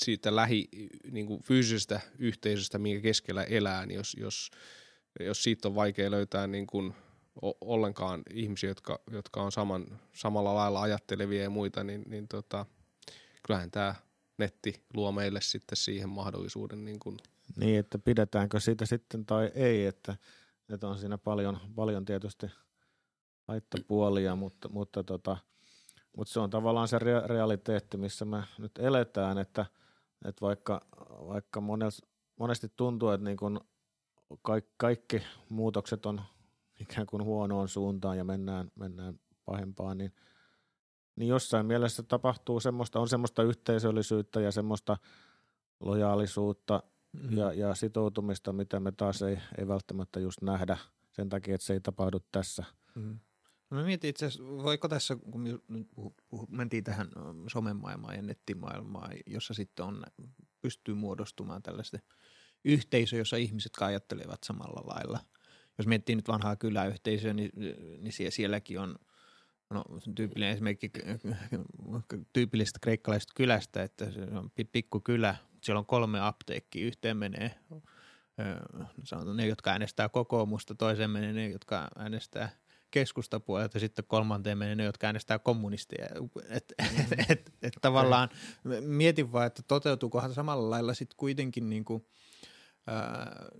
siitä 0.00 0.36
lähi 0.36 0.68
niin 1.10 1.26
kuin 1.26 1.42
fyysisestä 1.42 2.00
yhteisöstä, 2.18 2.78
minkä 2.78 3.00
keskellä 3.00 3.44
elää, 3.44 3.86
niin 3.86 3.96
jos, 3.96 4.16
jos, 4.20 4.50
jos 5.20 5.42
siitä 5.42 5.68
on 5.68 5.74
vaikea 5.74 6.10
löytää 6.10 6.46
niin 6.46 6.66
kuin 6.66 6.94
ollenkaan 7.60 8.22
ihmisiä, 8.34 8.70
jotka, 8.70 9.00
jotka 9.10 9.42
on 9.42 9.52
saman, 9.52 9.86
samalla 10.12 10.54
lailla 10.54 10.82
ajattelevia 10.82 11.42
ja 11.42 11.50
muita, 11.50 11.84
niin, 11.84 12.02
niin 12.06 12.28
tota, 12.28 12.66
kyllähän 13.46 13.70
tämä 13.70 13.94
netti 14.38 14.82
luo 14.94 15.12
meille 15.12 15.40
sitten 15.40 15.76
siihen 15.76 16.08
mahdollisuuden. 16.08 16.84
Niin, 16.84 16.98
kuin. 16.98 17.16
niin, 17.56 17.78
että 17.78 17.98
pidetäänkö 17.98 18.60
siitä 18.60 18.86
sitten 18.86 19.26
tai 19.26 19.50
ei, 19.54 19.86
että, 19.86 20.16
että 20.68 20.88
on 20.88 20.98
siinä 20.98 21.18
paljon, 21.18 21.58
paljon 21.74 22.04
tietysti 22.04 22.46
haittapuolia, 23.48 24.36
mutta, 24.36 24.68
mutta, 24.68 25.04
tota, 25.04 25.36
mutta 26.16 26.32
se 26.32 26.40
on 26.40 26.50
tavallaan 26.50 26.88
se 26.88 26.98
realiteetti, 27.26 27.96
missä 27.96 28.24
me 28.24 28.42
nyt 28.58 28.72
eletään, 28.78 29.38
että, 29.38 29.66
että 30.24 30.40
vaikka, 30.40 30.80
vaikka 31.28 31.60
monesti 32.36 32.72
tuntuu, 32.76 33.08
että 33.10 33.24
niin 33.24 33.36
kun 33.36 33.60
kaikki, 34.42 34.74
kaikki 34.76 35.22
muutokset 35.48 36.06
on 36.06 36.20
ikään 36.80 37.06
kuin 37.06 37.24
huonoon 37.24 37.68
suuntaan 37.68 38.18
ja 38.18 38.24
mennään, 38.24 38.70
mennään 38.74 39.20
pahempaan, 39.44 39.98
niin, 39.98 40.12
niin 41.16 41.28
jossain 41.28 41.66
mielessä 41.66 42.02
tapahtuu 42.02 42.60
semmoista, 42.60 43.00
on 43.00 43.08
semmoista 43.08 43.42
yhteisöllisyyttä 43.42 44.40
ja 44.40 44.52
semmoista 44.52 44.96
lojaalisuutta 45.80 46.82
mm-hmm. 47.12 47.36
ja, 47.36 47.52
ja 47.52 47.74
sitoutumista, 47.74 48.52
mitä 48.52 48.80
me 48.80 48.92
taas 48.92 49.22
ei, 49.22 49.38
ei 49.58 49.68
välttämättä 49.68 50.20
just 50.20 50.42
nähdä 50.42 50.78
sen 51.12 51.28
takia, 51.28 51.54
että 51.54 51.66
se 51.66 51.72
ei 51.72 51.80
tapahdu 51.80 52.20
tässä. 52.32 52.64
Mm-hmm. 52.94 53.18
No 53.70 53.76
mä 53.76 53.84
mietin 53.84 54.10
itse 54.10 54.26
asiassa, 54.26 54.44
voiko 54.44 54.88
tässä, 54.88 55.16
kun 55.16 55.60
puhu, 55.94 56.14
puhu, 56.28 56.46
mentiin 56.50 56.84
tähän 56.84 57.08
somemaailmaan 57.52 58.16
ja 58.16 58.22
nettimaailmaan, 58.22 59.10
jossa 59.26 59.54
sitten 59.54 59.84
on, 59.84 60.04
pystyy 60.60 60.94
muodostumaan 60.94 61.62
tällaista 61.62 61.98
yhteisö, 62.64 63.16
jossa 63.16 63.36
ihmiset 63.36 63.72
ajattelevat 63.80 64.38
samalla 64.44 64.94
lailla– 64.94 65.20
jos 65.80 65.86
miettii 65.86 66.16
nyt 66.16 66.28
vanhaa 66.28 66.56
kyläyhteisöä, 66.56 67.32
niin, 67.32 67.50
niin 67.98 68.32
sielläkin 68.32 68.80
on 68.80 68.96
no, 69.70 69.84
tyypillinen 70.14 70.52
esimerkki 70.52 70.90
tyypillisestä 72.32 72.78
kreikkalaisesta 72.82 73.32
kylästä, 73.36 73.82
että 73.82 74.10
se 74.10 74.20
on 74.22 74.50
pikku 74.72 75.00
kylä, 75.00 75.36
siellä 75.62 75.78
on 75.78 75.86
kolme 75.86 76.20
apteekkia, 76.20 76.86
yhteen 76.86 77.16
menee 77.16 77.54
sanotaan 79.04 79.36
ne, 79.36 79.46
jotka 79.46 79.70
äänestää 79.70 80.08
kokoomusta, 80.08 80.74
toiseen 80.74 81.10
menee 81.10 81.32
ne, 81.32 81.48
jotka 81.48 81.88
äänestää 81.98 82.48
keskustapuolelta, 82.90 83.76
ja 83.76 83.80
sitten 83.80 84.04
kolmanteen 84.08 84.58
menee 84.58 84.74
ne, 84.74 84.84
jotka 84.84 85.06
äänestää 85.06 85.38
kommunistia. 85.38 86.04
Et, 86.04 86.64
mm. 86.82 87.00
et, 87.00 87.30
et, 87.30 87.52
et, 87.62 87.72
tavallaan 87.80 88.28
mietin 88.80 89.32
vaan, 89.32 89.46
että 89.46 89.62
toteutuukohan 89.62 90.34
samalla 90.34 90.70
lailla 90.70 90.94
sitten 90.94 91.16
kuitenkin 91.16 91.70
niin 91.70 91.84
kuin– 91.84 92.06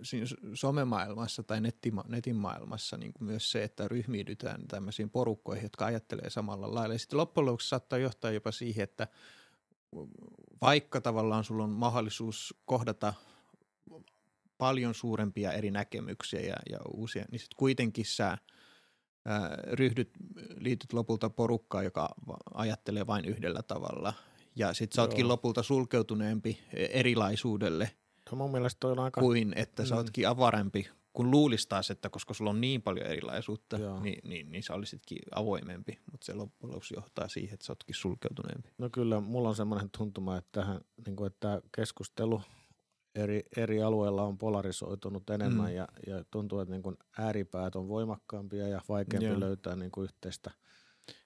siinä 0.03 0.25
somemaailmassa 0.53 1.43
tai 1.43 1.61
nettima, 1.61 2.03
netin 2.07 2.35
maailmassa 2.35 2.97
niin 2.97 3.13
kuin 3.13 3.23
myös 3.23 3.51
se, 3.51 3.63
että 3.63 3.87
ryhmiidytään 3.87 4.67
tämmöisiin 4.67 5.09
porukkoihin, 5.09 5.63
jotka 5.63 5.85
ajattelee 5.85 6.29
samalla 6.29 6.73
lailla. 6.73 6.95
Ja 6.95 6.99
sitten 6.99 7.17
loppujen 7.19 7.45
lopuksi 7.45 7.69
saattaa 7.69 7.99
johtaa 7.99 8.31
jopa 8.31 8.51
siihen, 8.51 8.83
että 8.83 9.07
vaikka 10.61 11.01
tavallaan 11.01 11.43
sulla 11.43 11.63
on 11.63 11.69
mahdollisuus 11.69 12.55
kohdata 12.65 13.13
paljon 14.57 14.93
suurempia 14.93 15.51
eri 15.51 15.71
näkemyksiä 15.71 16.39
ja, 16.39 16.55
ja 16.69 16.79
uusia, 16.93 17.25
niin 17.31 17.39
sitten 17.39 17.57
kuitenkin 17.57 18.05
sä 18.05 18.37
ää, 19.25 19.57
ryhdyt, 19.71 20.11
liityt 20.57 20.93
lopulta 20.93 21.29
porukkaan, 21.29 21.83
joka 21.83 22.15
ajattelee 22.53 23.07
vain 23.07 23.25
yhdellä 23.25 23.61
tavalla. 23.63 24.13
Ja 24.55 24.73
sitten 24.73 24.95
sä 24.95 25.01
ootkin 25.01 25.27
lopulta 25.27 25.63
sulkeutuneempi 25.63 26.59
erilaisuudelle– 26.73 27.91
No 28.00 28.00
mun 28.35 28.51
mielestä 28.51 28.79
toi 28.79 28.91
on 28.91 28.99
aika... 28.99 29.21
Kuin 29.21 29.53
että 29.55 29.85
sä 29.85 29.95
mm. 29.95 29.97
ootkin 29.97 30.27
avarempi, 30.27 30.89
kun 31.13 31.31
luulisi 31.31 31.69
taas, 31.69 31.91
että 31.91 32.09
koska 32.09 32.33
sulla 32.33 32.49
on 32.49 32.61
niin 32.61 32.81
paljon 32.81 33.07
erilaisuutta, 33.07 33.77
niin, 34.01 34.19
niin, 34.23 34.51
niin 34.51 34.63
sä 34.63 34.73
olisitkin 34.73 35.19
avoimempi, 35.35 35.99
mutta 36.11 36.25
se 36.25 36.33
loppujen 36.33 36.71
lopuksi 36.71 36.93
johtaa 36.97 37.27
siihen, 37.27 37.53
että 37.53 37.65
sä 37.65 37.71
ootkin 37.71 37.95
sulkeutuneempi. 37.95 38.69
No 38.77 38.89
kyllä, 38.89 39.19
mulla 39.19 39.49
on 39.49 39.55
semmoinen 39.55 39.89
tuntuma, 39.97 40.37
että, 40.37 40.49
tähän, 40.51 40.81
niin 41.05 41.15
kuin, 41.15 41.27
että 41.27 41.61
keskustelu 41.75 42.41
eri, 43.15 43.43
eri 43.57 43.81
alueilla 43.81 44.23
on 44.23 44.37
polarisoitunut 44.37 45.29
enemmän 45.29 45.69
mm. 45.69 45.75
ja, 45.75 45.87
ja 46.07 46.23
tuntuu, 46.31 46.59
että 46.59 46.73
niin 46.73 46.83
kuin 46.83 46.97
ääripäät 47.17 47.75
on 47.75 47.87
voimakkaampia 47.87 48.67
ja 48.67 48.81
vaikeampi 48.89 49.29
Joo. 49.29 49.39
löytää 49.39 49.75
niin 49.75 49.91
kuin 49.91 50.03
yhteistä 50.03 50.51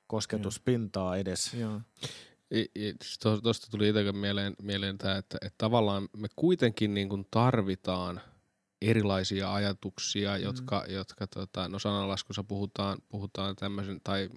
kosketuspintaa 0.07 1.17
edes. 1.17 1.53
Joo. 1.53 1.81
Tuosta 3.43 3.67
tuli 3.71 3.89
itsekin 3.89 4.17
mieleen, 4.17 4.55
mieleen 4.61 4.97
tämä, 4.97 5.17
että, 5.17 5.37
että 5.41 5.55
tavallaan 5.57 6.09
me 6.17 6.27
kuitenkin 6.35 6.93
niin 6.93 7.09
kuin 7.09 7.27
tarvitaan 7.31 8.21
erilaisia 8.81 9.53
ajatuksia, 9.53 10.37
mm. 10.37 10.43
jotka, 10.43 10.85
jotka 10.87 11.27
tota, 11.27 11.69
no 11.69 11.79
sanalaskussa 11.79 12.43
puhutaan, 12.43 12.97
puhutaan 13.09 13.55
tämmöisen, 13.55 14.01
tai 14.03 14.29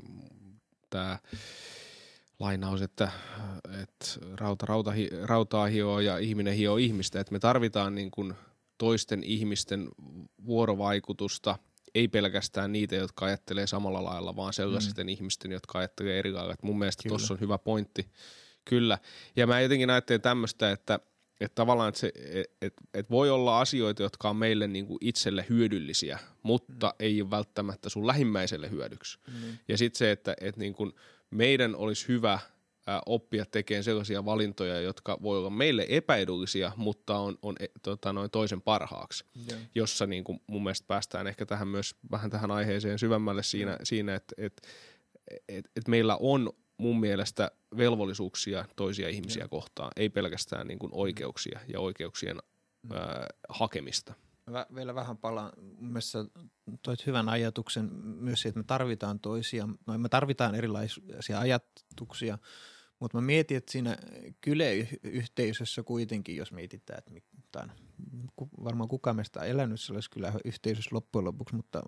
tämä 0.90 1.18
lainaus, 2.38 2.82
että, 2.82 3.10
että 3.82 4.06
rauta, 4.36 4.66
rauta, 4.66 4.92
rautaa 5.22 5.66
hioo 5.66 6.00
ja 6.00 6.18
ihminen 6.18 6.54
hioo 6.54 6.76
ihmistä, 6.76 7.20
että 7.20 7.32
me 7.32 7.38
tarvitaan 7.38 7.94
niin 7.94 8.10
kuin 8.10 8.34
toisten 8.78 9.24
ihmisten 9.24 9.88
vuorovaikutusta 10.46 11.58
ei 11.94 12.08
pelkästään 12.08 12.72
niitä, 12.72 12.96
jotka 12.96 13.26
ajattelee 13.26 13.66
samalla 13.66 14.04
lailla, 14.04 14.36
vaan 14.36 14.52
sellaisten 14.52 15.06
mm. 15.06 15.08
ihmisten, 15.08 15.52
jotka 15.52 15.78
ajattelee 15.78 16.18
eri 16.18 16.32
lailla. 16.32 16.52
Et 16.52 16.62
mun 16.62 16.78
mielestä 16.78 17.08
tuossa 17.08 17.34
on 17.34 17.40
hyvä 17.40 17.58
pointti. 17.58 18.10
Kyllä. 18.64 18.98
Ja 19.36 19.46
mä 19.46 19.60
jotenkin 19.60 19.90
ajattelen 19.90 20.20
tämmöistä, 20.20 20.70
että, 20.70 21.00
että 21.40 21.54
tavallaan 21.54 21.88
että 21.88 22.00
se, 22.00 22.12
et, 22.16 22.46
et, 22.62 22.74
et 22.94 23.10
voi 23.10 23.30
olla 23.30 23.60
asioita, 23.60 24.02
jotka 24.02 24.30
on 24.30 24.36
meille 24.36 24.66
niin 24.66 24.86
kuin 24.86 24.98
itselle 25.00 25.46
hyödyllisiä, 25.48 26.18
mutta 26.42 26.86
mm. 26.86 26.94
ei 26.98 27.22
ole 27.22 27.30
välttämättä 27.30 27.88
sun 27.88 28.06
lähimmäiselle 28.06 28.70
hyödyksi. 28.70 29.18
Mm. 29.26 29.58
Ja 29.68 29.78
sitten 29.78 29.98
se, 29.98 30.10
että 30.10 30.34
et 30.40 30.56
niin 30.56 30.74
kuin 30.74 30.92
meidän 31.30 31.76
olisi 31.76 32.08
hyvä– 32.08 32.38
oppia 33.06 33.44
tekemään 33.46 33.84
sellaisia 33.84 34.24
valintoja, 34.24 34.80
jotka 34.80 35.18
voi 35.22 35.38
olla 35.38 35.50
meille 35.50 35.86
epäedullisia, 35.88 36.72
mutta 36.76 37.18
on, 37.18 37.38
on 37.42 37.56
e, 37.60 37.66
tota, 37.82 38.12
noin 38.12 38.30
toisen 38.30 38.62
parhaaksi, 38.62 39.24
yeah. 39.50 39.62
jossa 39.74 40.06
niin 40.06 40.24
kuin 40.24 40.40
mun 40.46 40.62
mielestä 40.62 40.86
päästään 40.86 41.26
ehkä 41.26 41.46
tähän 41.46 41.68
myös 41.68 41.94
vähän 42.10 42.30
tähän 42.30 42.50
aiheeseen 42.50 42.98
syvemmälle 42.98 43.42
siinä, 43.42 43.70
yeah. 43.70 43.80
siinä 43.82 44.14
että 44.14 44.34
et, 44.38 44.62
et, 45.48 45.70
et 45.76 45.88
meillä 45.88 46.16
on 46.20 46.52
mun 46.78 47.00
mielestä 47.00 47.50
velvollisuuksia 47.76 48.64
toisia 48.76 49.08
ihmisiä 49.08 49.40
yeah. 49.40 49.50
kohtaan, 49.50 49.90
ei 49.96 50.08
pelkästään 50.08 50.66
niin 50.66 50.78
kuin 50.78 50.92
oikeuksia 50.94 51.60
ja 51.68 51.80
oikeuksien 51.80 52.36
mm. 52.82 52.92
ää, 52.92 53.26
hakemista. 53.48 54.14
Mä 54.50 54.66
vielä 54.74 54.94
vähän 54.94 55.16
palaan. 55.16 55.52
Mielestäni 55.78 56.28
toit 56.82 57.06
hyvän 57.06 57.28
ajatuksen 57.28 57.90
myös 58.02 58.42
siitä, 58.42 58.48
että 58.48 58.60
me 58.60 58.64
tarvitaan 58.64 59.20
toisia, 59.20 59.68
no 59.86 59.98
me 59.98 60.08
tarvitaan 60.08 60.54
erilaisia 60.54 61.38
ajatuksia, 61.38 62.38
mutta 63.00 63.18
mä 63.18 63.20
mietin, 63.20 63.56
että 63.56 63.72
siinä 63.72 63.96
kylä-yhteisössä 64.40 65.82
kuitenkin, 65.82 66.36
jos 66.36 66.52
mietitään, 66.52 66.98
että 66.98 67.12
tai 67.52 67.68
varmaan 68.64 68.88
kukaan 68.88 69.16
meistä 69.16 69.40
on 69.40 69.46
elänyt 69.46 69.80
sellaisessa 69.80 70.10
kyläyhteisössä 70.14 70.90
loppujen 70.92 71.24
lopuksi, 71.24 71.56
mutta 71.56 71.82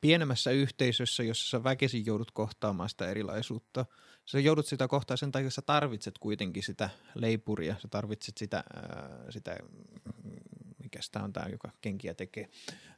pienemmässä 0.00 0.50
yhteisössä, 0.50 1.22
jossa 1.22 1.50
sä 1.50 1.64
väkisin 1.64 2.06
joudut 2.06 2.30
kohtaamaan 2.30 2.88
sitä 2.88 3.10
erilaisuutta, 3.10 3.86
sä 4.24 4.40
joudut 4.40 4.66
sitä 4.66 4.88
kohtaa 4.88 5.16
sen 5.16 5.32
takia, 5.32 5.46
että 5.46 5.54
sä 5.54 5.62
tarvitset 5.62 6.18
kuitenkin 6.18 6.62
sitä 6.62 6.90
leipuria, 7.14 7.76
sä 7.82 7.88
tarvitset 7.88 8.38
sitä, 8.38 8.64
sitä 9.30 9.56
mikä 10.82 11.02
sitä 11.02 11.22
on 11.22 11.32
tämä, 11.32 11.46
joka 11.48 11.70
kenkiä 11.80 12.14
tekee, 12.14 12.48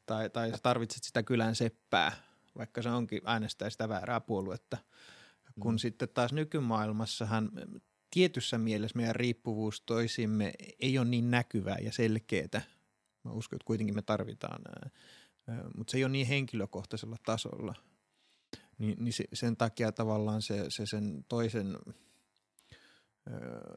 tai, 0.06 0.30
tai 0.30 0.50
sä 0.50 0.58
tarvitset 0.62 1.04
sitä 1.04 1.22
kylän 1.22 1.54
seppää, 1.54 2.12
vaikka 2.58 2.82
se 2.82 2.88
onkin 2.88 3.22
äänestää 3.24 3.70
sitä 3.70 3.88
väärää 3.88 4.20
puoluetta– 4.20 4.76
kun 5.60 5.74
mm. 5.74 5.78
sitten 5.78 6.08
taas 6.08 6.32
nykymaailmassahan 6.32 7.50
tietyssä 8.10 8.58
mielessä 8.58 8.96
meidän 8.96 9.16
riippuvuus 9.16 9.80
toisimme 9.80 10.52
ei 10.80 10.98
ole 10.98 11.08
niin 11.08 11.30
näkyvää 11.30 11.78
ja 11.78 11.92
selkeää. 11.92 12.62
Mä 13.24 13.32
uskon, 13.32 13.56
että 13.56 13.66
kuitenkin 13.66 13.94
me 13.94 14.02
tarvitaan, 14.02 14.62
mutta 15.76 15.90
se 15.90 15.96
ei 15.96 16.04
ole 16.04 16.12
niin 16.12 16.26
henkilökohtaisella 16.26 17.16
tasolla. 17.24 17.74
Niin, 18.78 19.04
niin 19.04 19.12
sen 19.32 19.56
takia 19.56 19.92
tavallaan 19.92 20.42
se, 20.42 20.66
se 20.68 20.86
sen 20.86 21.24
toisen 21.28 21.78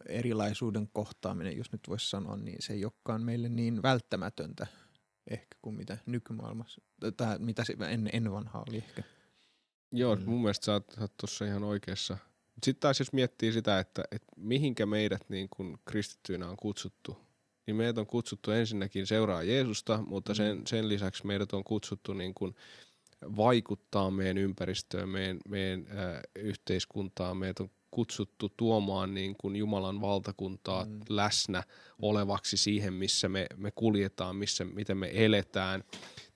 erilaisuuden 0.10 0.90
kohtaaminen, 0.94 1.58
jos 1.58 1.72
nyt 1.72 1.82
voisi 1.88 2.10
sanoa, 2.10 2.38
niin 2.38 2.58
se 2.60 2.74
ei 2.74 2.86
olekaan 2.86 3.24
meille 3.24 3.50
niin 3.50 3.84
välttämätöntä 3.84 4.68
ehkä 5.28 5.58
kuin 5.62 5.76
mitä 5.76 5.98
nykymaailmassa, 6.06 6.82
tai 7.18 7.40
mitä 7.40 7.64
se 7.64 7.74
ennen, 7.90 8.10
ennen 8.14 8.32
vanhaa 8.34 8.64
oli 8.68 8.78
ehkä. 8.78 9.04
Joo, 9.94 10.16
mm. 10.16 10.22
mun 10.26 10.42
mielestä 10.42 10.66
sä 10.66 10.74
oot, 10.74 10.98
oot 11.02 11.18
tuossa 11.18 11.46
ihan 11.46 11.64
oikeassa, 11.64 12.18
Sitten 12.64 12.82
taas 12.82 13.00
jos 13.00 13.14
miettii 13.14 13.54
sitä, 13.54 13.80
että, 13.80 14.04
että 14.12 14.28
mihinkä 14.38 14.86
meidät 14.86 15.30
niin 15.30 15.48
kuin 15.50 15.78
kristittyinä 15.86 16.50
on 16.50 16.58
kutsuttu, 16.58 17.18
niin 17.68 17.76
meidät 17.76 17.98
on 17.98 18.08
kutsuttu 18.08 18.52
ensinnäkin 18.52 19.08
seuraa 19.08 19.44
Jeesusta, 19.44 20.04
mutta 20.08 20.34
sen, 20.34 20.58
mm. 20.58 20.64
sen 20.68 20.90
lisäksi 20.90 21.28
meidät 21.28 21.54
on 21.54 21.64
kutsuttu 21.64 22.14
niin 22.14 22.34
kuin 22.34 22.56
vaikuttaa 23.22 24.12
meidän 24.12 24.38
ympäristöön, 24.38 25.10
meidän, 25.10 25.40
meidän 25.50 25.86
äh, 25.92 26.22
yhteiskuntaan. 26.36 27.38
Meidät 27.38 27.60
on 27.60 27.70
kutsuttu 27.94 28.50
tuomaan 28.58 29.14
niin 29.14 29.36
kuin 29.38 29.56
Jumalan 29.56 30.02
valtakuntaa 30.02 30.86
mm. 30.86 31.00
läsnä 31.10 31.64
olevaksi 32.02 32.58
siihen, 32.58 32.94
missä 32.94 33.30
me, 33.30 33.48
me 33.58 33.72
kuljetaan, 33.72 34.36
missä, 34.36 34.66
miten 34.66 34.98
me 34.98 35.12
eletään. 35.14 35.84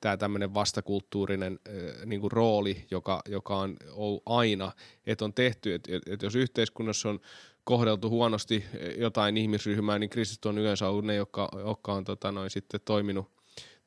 Tämä 0.01 0.17
tämmöinen 0.17 0.53
vastakulttuurinen 0.53 1.59
äh, 1.67 2.05
niin 2.05 2.21
kuin 2.21 2.31
rooli, 2.31 2.85
joka, 2.91 3.21
joka 3.29 3.57
on 3.57 3.75
ollut 3.91 4.23
aina, 4.25 4.71
että 5.05 5.25
on 5.25 5.33
tehty, 5.33 5.73
että, 5.73 5.91
että 6.09 6.25
jos 6.25 6.35
yhteiskunnassa 6.35 7.09
on 7.09 7.19
kohdeltu 7.63 8.09
huonosti 8.09 8.65
jotain 8.97 9.37
ihmisryhmää, 9.37 9.99
niin 9.99 10.09
kristit 10.09 10.45
on 10.45 10.57
yleensä 10.57 10.89
ollut 10.89 11.05
ne, 11.05 11.15
jotka, 11.15 11.49
jotka 11.65 11.93
on 11.93 12.03
tota, 12.03 12.31
noin, 12.31 12.49
sitten 12.49 12.79
toiminut 12.85 13.36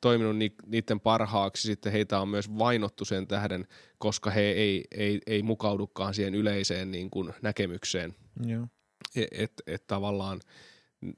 toiminut 0.01 0.37
ni, 0.37 0.55
niiden 0.65 0.99
parhaaksi, 0.99 1.67
sitten 1.67 1.91
heitä 1.91 2.19
on 2.19 2.29
myös 2.29 2.57
vainottu 2.57 3.05
sen 3.05 3.27
tähden, 3.27 3.67
koska 3.97 4.29
he 4.29 4.41
ei, 4.41 4.85
ei, 4.91 5.19
ei 5.27 5.43
mukaudukaan 5.43 6.13
siihen 6.13 6.35
yleiseen 6.35 6.91
niin 6.91 7.09
kuin 7.09 7.33
näkemykseen. 7.41 8.15
Joo. 8.45 8.67
Et, 9.15 9.27
et, 9.31 9.53
et 9.67 9.87
tavallaan 9.87 10.41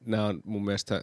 nämä 0.06 0.25
on 0.25 0.42
mun 0.46 0.66
mielestä 0.66 1.02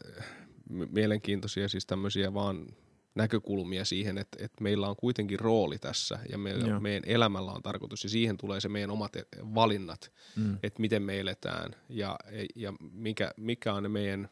mielenkiintoisia 0.90 1.68
siis 1.68 1.86
tämmöisiä 1.86 2.34
vaan 2.34 2.66
näkökulmia 3.14 3.84
siihen, 3.84 4.18
että, 4.18 4.44
että 4.44 4.62
meillä 4.62 4.88
on 4.88 4.96
kuitenkin 4.96 5.40
rooli 5.40 5.78
tässä 5.78 6.18
ja 6.28 6.38
meillä, 6.38 6.80
meidän 6.80 7.02
elämällä 7.06 7.52
on 7.52 7.62
tarkoitus 7.62 8.04
ja 8.04 8.10
siihen 8.10 8.36
tulee 8.36 8.60
se 8.60 8.68
meidän 8.68 8.90
omat 8.90 9.12
valinnat, 9.54 10.12
mm. 10.36 10.58
että 10.62 10.80
miten 10.80 11.02
me 11.02 11.20
eletään 11.20 11.70
ja, 11.88 12.18
ja 12.56 12.72
mikä, 12.92 13.34
mikä 13.36 13.74
on 13.74 13.82
ne 13.82 13.88
meidän 13.88 14.28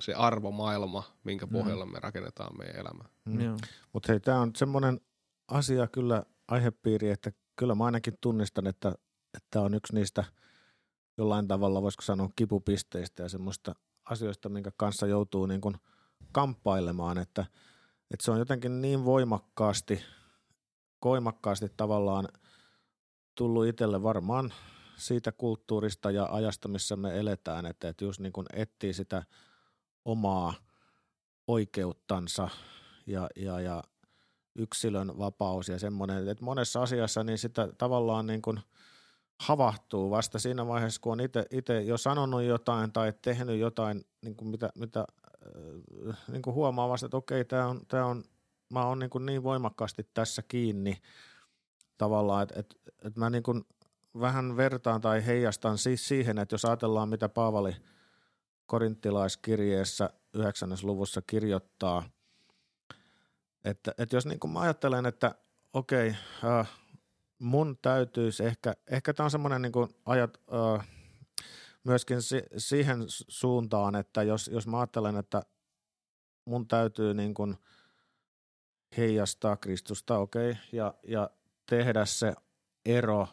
se 0.00 0.14
arvomaailma, 0.14 1.02
minkä 1.24 1.46
mm. 1.46 1.52
pohjalla 1.52 1.86
me 1.86 2.00
rakennetaan 2.00 2.58
meidän 2.58 2.76
elämää. 2.76 3.08
Mm. 3.24 3.56
Mutta 3.92 4.12
hei, 4.12 4.20
tämä 4.20 4.40
on 4.40 4.50
semmoinen 4.56 5.00
asia 5.48 5.86
kyllä 5.86 6.22
aihepiiri, 6.48 7.10
että 7.10 7.32
kyllä 7.56 7.74
mä 7.74 7.84
ainakin 7.84 8.14
tunnistan, 8.20 8.66
että 8.66 8.94
tämä 9.50 9.64
on 9.64 9.74
yksi 9.74 9.94
niistä 9.94 10.24
jollain 11.18 11.48
tavalla, 11.48 11.82
voisiko 11.82 12.02
sanoa, 12.02 12.30
kipupisteistä 12.36 13.22
ja 13.22 13.28
semmoista 13.28 13.74
asioista, 14.04 14.48
minkä 14.48 14.70
kanssa 14.76 15.06
joutuu 15.06 15.46
niin 15.46 15.60
kuin 15.60 15.74
kamppailemaan, 16.32 17.18
että, 17.18 17.46
että 18.10 18.24
se 18.24 18.30
on 18.30 18.38
jotenkin 18.38 18.82
niin 18.82 19.04
voimakkaasti, 19.04 20.02
voimakkaasti 21.04 21.66
tavallaan 21.76 22.28
tullut 23.34 23.66
itselle 23.66 24.02
varmaan 24.02 24.52
siitä 24.96 25.32
kulttuurista 25.32 26.10
ja 26.10 26.28
ajasta, 26.30 26.68
missä 26.68 26.96
me 26.96 27.18
eletään, 27.18 27.66
että, 27.66 27.88
että 27.88 28.04
just 28.04 28.20
niin 28.20 28.32
kuin 28.32 28.46
etsii 28.52 28.92
sitä– 28.92 29.22
omaa 30.04 30.54
oikeuttansa 31.46 32.48
ja, 33.06 33.28
ja, 33.36 33.60
ja 33.60 33.82
yksilön 34.56 35.18
vapaus 35.18 35.68
ja 35.68 35.78
semmoinen, 35.78 36.28
että 36.28 36.44
monessa 36.44 36.82
asiassa 36.82 37.24
niin 37.24 37.38
sitä 37.38 37.68
tavallaan 37.78 38.26
niin 38.26 38.42
kuin 38.42 38.60
havahtuu 39.40 40.10
vasta 40.10 40.38
siinä 40.38 40.66
vaiheessa, 40.66 41.00
kun 41.00 41.12
on 41.12 41.18
itse 41.50 41.82
jo 41.82 41.98
sanonut 41.98 42.42
jotain 42.42 42.92
tai 42.92 43.12
tehnyt 43.22 43.60
jotain, 43.60 44.04
niin 44.22 44.36
kuin 44.36 44.48
mitä, 44.48 44.70
mitä 44.78 45.04
äh, 46.10 46.16
niin 46.28 46.42
kuin 46.42 46.54
huomaa 46.54 46.88
vasta, 46.88 47.06
että 47.06 47.16
okei, 47.16 47.44
tämä 47.44 47.66
on, 47.66 47.80
tämä 47.88 48.06
on, 48.06 48.24
mä 48.72 48.86
oon 48.86 48.98
niin, 48.98 49.10
kuin 49.10 49.26
niin 49.26 49.42
voimakkaasti 49.42 50.08
tässä 50.14 50.42
kiinni 50.42 50.98
tavallaan, 51.98 52.42
että, 52.42 52.60
että, 52.60 52.76
että 53.04 53.20
mä 53.20 53.30
niin 53.30 53.42
kuin 53.42 53.64
vähän 54.20 54.56
vertaan 54.56 55.00
tai 55.00 55.26
heijastan 55.26 55.78
siis 55.78 56.08
siihen, 56.08 56.38
että 56.38 56.54
jos 56.54 56.64
ajatellaan, 56.64 57.08
mitä 57.08 57.28
Paavali– 57.28 57.76
korinttilaiskirjeessä 58.66 60.10
9. 60.34 60.70
luvussa 60.82 61.22
kirjoittaa, 61.22 62.04
että, 63.64 63.94
että 63.98 64.16
jos 64.16 64.26
niin 64.26 64.40
kuin 64.40 64.50
mä 64.50 64.60
ajattelen, 64.60 65.06
että 65.06 65.34
okei, 65.72 66.16
äh, 66.44 66.70
mun 67.38 67.78
täytyisi 67.82 68.44
ehkä, 68.44 68.74
ehkä 68.86 69.14
tämä 69.14 69.24
on 69.24 69.30
semmoinen 69.30 69.62
niin 69.62 69.72
ajat, 70.06 70.40
äh, 70.52 70.88
myöskin 71.84 72.22
si, 72.22 72.42
siihen 72.56 73.04
suuntaan, 73.08 73.94
että 73.94 74.22
jos, 74.22 74.50
jos 74.52 74.66
mä 74.66 74.78
ajattelen, 74.78 75.16
että 75.16 75.42
mun 76.44 76.68
täytyy 76.68 77.14
niin 77.14 77.34
kuin 77.34 77.56
heijastaa 78.96 79.56
Kristusta, 79.56 80.18
okei, 80.18 80.56
ja, 80.72 80.94
ja 81.02 81.30
tehdä 81.70 82.04
se 82.04 82.34
ero 82.86 83.28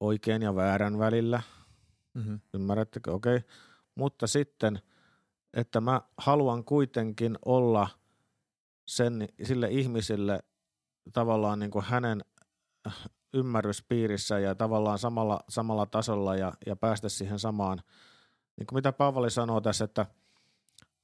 oikein 0.00 0.42
ja 0.42 0.54
väärän 0.54 0.98
välillä, 0.98 1.42
mm-hmm. 2.14 2.40
ymmärrättekö, 2.54 3.12
okei, 3.12 3.40
mutta 3.96 4.26
sitten, 4.26 4.82
että 5.54 5.80
mä 5.80 6.00
haluan 6.18 6.64
kuitenkin 6.64 7.38
olla 7.44 7.88
sen, 8.86 9.28
sille 9.42 9.68
ihmisille 9.70 10.40
tavallaan 11.12 11.58
niin 11.58 11.70
kuin 11.70 11.84
hänen 11.84 12.24
ymmärryspiirissä 13.34 14.38
ja 14.38 14.54
tavallaan 14.54 14.98
samalla, 14.98 15.40
samalla 15.48 15.86
tasolla 15.86 16.36
ja, 16.36 16.52
ja 16.66 16.76
päästä 16.76 17.08
siihen 17.08 17.38
samaan. 17.38 17.82
Niin 18.56 18.66
kuin 18.66 18.76
mitä 18.76 18.92
Paavali 18.92 19.30
sanoo 19.30 19.60
tässä, 19.60 19.84
että 19.84 20.06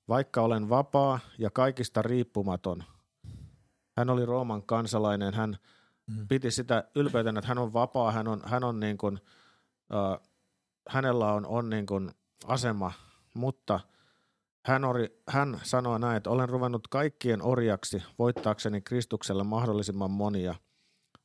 vaikka 0.08 0.40
olen 0.40 0.68
vapaa 0.68 1.20
ja 1.38 1.50
kaikista 1.50 2.02
riippumaton, 2.02 2.84
hän 3.96 4.10
oli 4.10 4.26
Rooman 4.26 4.62
kansalainen, 4.62 5.34
hän 5.34 5.56
mm. 6.06 6.28
piti 6.28 6.50
sitä 6.50 6.84
ylpeytenä, 6.94 7.38
että 7.38 7.48
hän 7.48 7.58
on 7.58 7.72
vapaa, 7.72 8.12
hän 8.12 8.28
on, 8.28 8.42
hän 8.44 8.64
on 8.64 8.80
niin 8.80 8.98
kuin, 8.98 9.18
äh, 9.94 10.28
hänellä 10.88 11.32
on, 11.32 11.46
on 11.46 11.70
niin 11.70 11.86
kuin 11.86 12.10
asema, 12.44 12.92
mutta 13.34 13.80
hän, 14.66 14.84
ori, 14.84 15.22
hän 15.28 15.60
sanoi 15.62 16.00
näin, 16.00 16.16
että 16.16 16.30
olen 16.30 16.48
ruvennut 16.48 16.88
kaikkien 16.88 17.42
orjaksi 17.42 18.02
voittaakseni 18.18 18.80
Kristukselle 18.80 19.44
mahdollisimman 19.44 20.10
monia. 20.10 20.54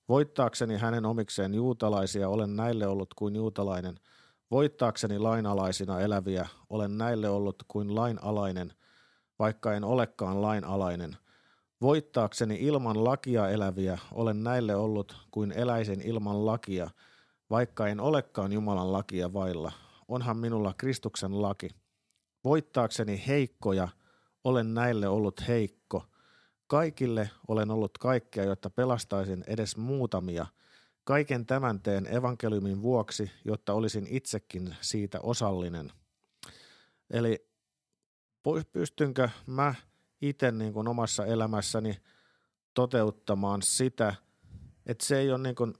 Voittaakseni 0.10 0.78
hänen 0.78 1.06
omikseen 1.06 1.54
juutalaisia 1.54 2.30
olen 2.30 2.56
näille 2.56 2.88
ollut 2.88 3.14
kuin 3.14 3.36
juutalainen. 3.36 4.00
Voittaakseni 4.52 5.20
lainalaisina 5.20 6.00
eläviä 6.00 6.48
olen 6.70 6.98
näille 6.98 7.30
ollut 7.30 7.64
kuin 7.68 7.96
lainalainen, 7.96 8.74
vaikka 9.40 9.74
en 9.74 9.84
olekaan 9.84 10.42
lainalainen. 10.42 11.18
Voittaakseni 11.82 12.58
ilman 12.62 13.04
lakia 13.04 13.50
eläviä 13.50 13.98
olen 14.12 14.44
näille 14.44 14.76
ollut 14.76 15.16
kuin 15.32 15.52
eläisin 15.52 16.02
ilman 16.02 16.46
lakia, 16.46 16.90
vaikka 17.50 17.88
en 17.88 18.00
olekaan 18.00 18.54
Jumalan 18.54 18.94
lakia 18.94 19.34
vailla 19.34 19.72
onhan 20.08 20.38
minulla 20.38 20.74
Kristuksen 20.78 21.42
laki. 21.42 21.70
Voittaakseni 22.44 23.24
heikkoja 23.28 23.88
olen 24.44 24.74
näille 24.74 25.08
ollut 25.08 25.48
heikko. 25.48 26.06
Kaikille 26.68 27.30
olen 27.48 27.72
ollut 27.72 27.98
kaikkea, 27.98 28.44
jotta 28.44 28.70
pelastaisin 28.70 29.44
edes 29.48 29.78
muutamia. 29.78 30.46
Kaiken 31.04 31.46
tämän 31.46 31.82
teen 31.82 32.16
evankeliumin 32.16 32.82
vuoksi, 32.82 33.32
jotta 33.46 33.74
olisin 33.74 34.08
itsekin 34.10 34.76
siitä 34.82 35.20
osallinen. 35.24 35.92
Eli 37.10 37.48
pystynkö 38.72 39.30
mä 39.46 39.76
itse 40.22 40.52
niin 40.52 40.74
kuin 40.74 40.88
omassa 40.88 41.26
elämässäni 41.26 41.98
toteuttamaan 42.74 43.62
sitä, 43.62 44.16
että 44.86 45.06
se 45.06 45.20
ei 45.20 45.32
ole 45.32 45.38
niin 45.38 45.56
kuin 45.56 45.74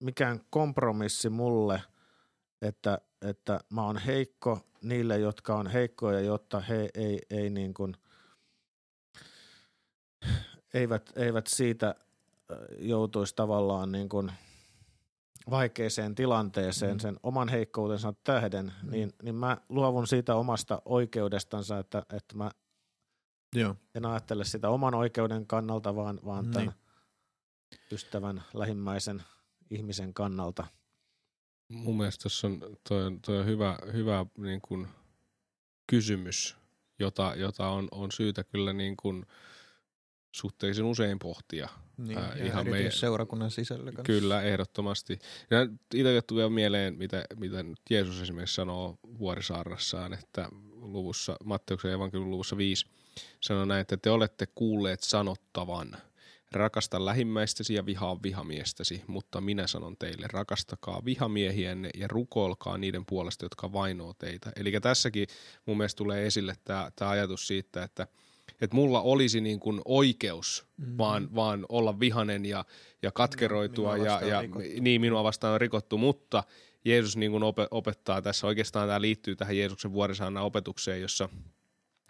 mikään 0.00 0.40
kompromissi 0.50 1.30
mulle, 1.30 1.82
että 2.62 2.98
että 3.22 3.60
mä 3.70 3.86
oon 3.86 3.96
heikko 3.96 4.60
niille, 4.82 5.18
jotka 5.18 5.56
on 5.56 5.66
heikkoja, 5.66 6.20
jotta 6.20 6.60
he 6.60 6.88
ei, 6.94 7.18
ei 7.30 7.50
niin 7.50 7.74
kuin, 7.74 7.96
eivät, 10.74 11.12
eivät 11.16 11.46
siitä 11.46 11.94
joutuisi 12.78 13.36
tavallaan 13.36 13.92
niin 13.92 14.08
kuin 14.08 14.32
vaikeeseen 15.50 16.14
tilanteeseen 16.14 16.96
mm. 16.96 17.00
sen 17.00 17.16
oman 17.22 17.48
heikkoutensa 17.48 18.14
tähden, 18.24 18.72
mm. 18.82 18.90
niin, 18.90 19.12
niin 19.22 19.34
mä 19.34 19.56
luovun 19.68 20.06
siitä 20.06 20.34
omasta 20.34 20.82
oikeudestansa, 20.84 21.78
että, 21.78 22.02
että 22.12 22.36
mä 22.36 22.50
Joo. 23.54 23.76
en 23.94 24.06
ajattele 24.06 24.44
sitä 24.44 24.68
oman 24.68 24.94
oikeuden 24.94 25.46
kannalta, 25.46 25.96
vaan, 25.96 26.20
vaan 26.24 26.44
niin. 26.44 26.52
tämän 26.52 26.72
ystävän, 27.92 28.42
lähimmäisen 28.54 29.22
ihmisen 29.70 30.14
kannalta– 30.14 30.66
Mun 31.70 31.96
mielestä 31.96 32.22
tuossa 32.22 32.46
on, 32.46 32.60
toi, 32.88 33.18
toi 33.26 33.38
on 33.38 33.46
hyvä, 33.46 33.78
hyvä 33.92 34.26
niin 34.36 34.60
kuin 34.60 34.88
kysymys, 35.86 36.56
jota, 36.98 37.32
jota 37.36 37.68
on, 37.68 37.88
on 37.90 38.12
syytä 38.12 38.44
kyllä 38.44 38.72
niin 38.72 38.96
kuin 38.96 39.26
suhteellisen 40.32 40.84
usein 40.84 41.18
pohtia. 41.18 41.68
Niin, 41.96 42.18
ää, 42.18 42.34
ihan 42.34 42.70
meidän, 42.70 42.92
seurakunnan 42.92 43.50
sisällä 43.50 43.92
kanssa. 43.92 44.02
Kyllä, 44.02 44.42
ehdottomasti. 44.42 45.18
Ja 45.50 45.62
itse 45.94 46.22
tulee 46.26 46.48
mieleen, 46.48 46.98
mitä, 46.98 47.24
mitä 47.36 47.64
Jeesus 47.90 48.20
esimerkiksi 48.20 48.54
sanoo 48.54 48.98
Vuorisaarassaan, 49.18 50.12
että 50.12 50.48
luvussa, 50.72 51.36
Matteuksen 51.44 51.92
evankeliumin 51.92 52.30
luvussa 52.30 52.56
5 52.56 52.86
sanoo 53.40 53.64
näin, 53.64 53.80
että 53.80 53.96
te 53.96 54.10
olette 54.10 54.46
kuulleet 54.54 55.02
sanottavan– 55.02 55.96
Rakasta 56.52 57.04
lähimmäistäsi 57.04 57.74
ja 57.74 57.86
vihaa 57.86 58.22
vihamiestäsi, 58.22 59.02
mutta 59.06 59.40
minä 59.40 59.66
sanon 59.66 59.96
teille, 59.98 60.26
rakastakaa 60.32 61.04
vihamiehienne 61.04 61.90
ja 61.94 62.08
rukoilkaa 62.08 62.78
niiden 62.78 63.06
puolesta, 63.06 63.44
jotka 63.44 63.72
vainoo 63.72 64.14
teitä. 64.14 64.52
Eli 64.56 64.72
tässäkin 64.82 65.26
mun 65.66 65.76
mielestä 65.76 65.98
tulee 65.98 66.26
esille 66.26 66.54
tämä, 66.64 66.90
tämä 66.96 67.10
ajatus 67.10 67.46
siitä, 67.46 67.82
että, 67.82 68.06
että 68.60 68.76
mulla 68.76 69.00
olisi 69.00 69.40
niin 69.40 69.60
kuin 69.60 69.80
oikeus 69.84 70.66
mm-hmm. 70.76 70.98
vaan, 70.98 71.34
vaan 71.34 71.66
olla 71.68 72.00
vihanen 72.00 72.46
ja, 72.46 72.64
ja 73.02 73.12
katkeroitua 73.12 73.92
Minua 73.92 74.06
ja, 74.06 74.26
ja 74.26 74.42
niin 74.80 75.00
minua 75.00 75.24
vastaan 75.24 75.54
on 75.54 75.60
rikottu, 75.60 75.98
mutta 75.98 76.44
Jeesus 76.84 77.16
niin 77.16 77.32
kuin 77.32 77.42
opettaa 77.70 78.22
tässä, 78.22 78.46
oikeastaan 78.46 78.88
tämä 78.88 79.00
liittyy 79.00 79.36
tähän 79.36 79.56
Jeesuksen 79.56 79.92
vuorisaana 79.92 80.42
opetukseen, 80.42 81.00
jossa– 81.00 81.28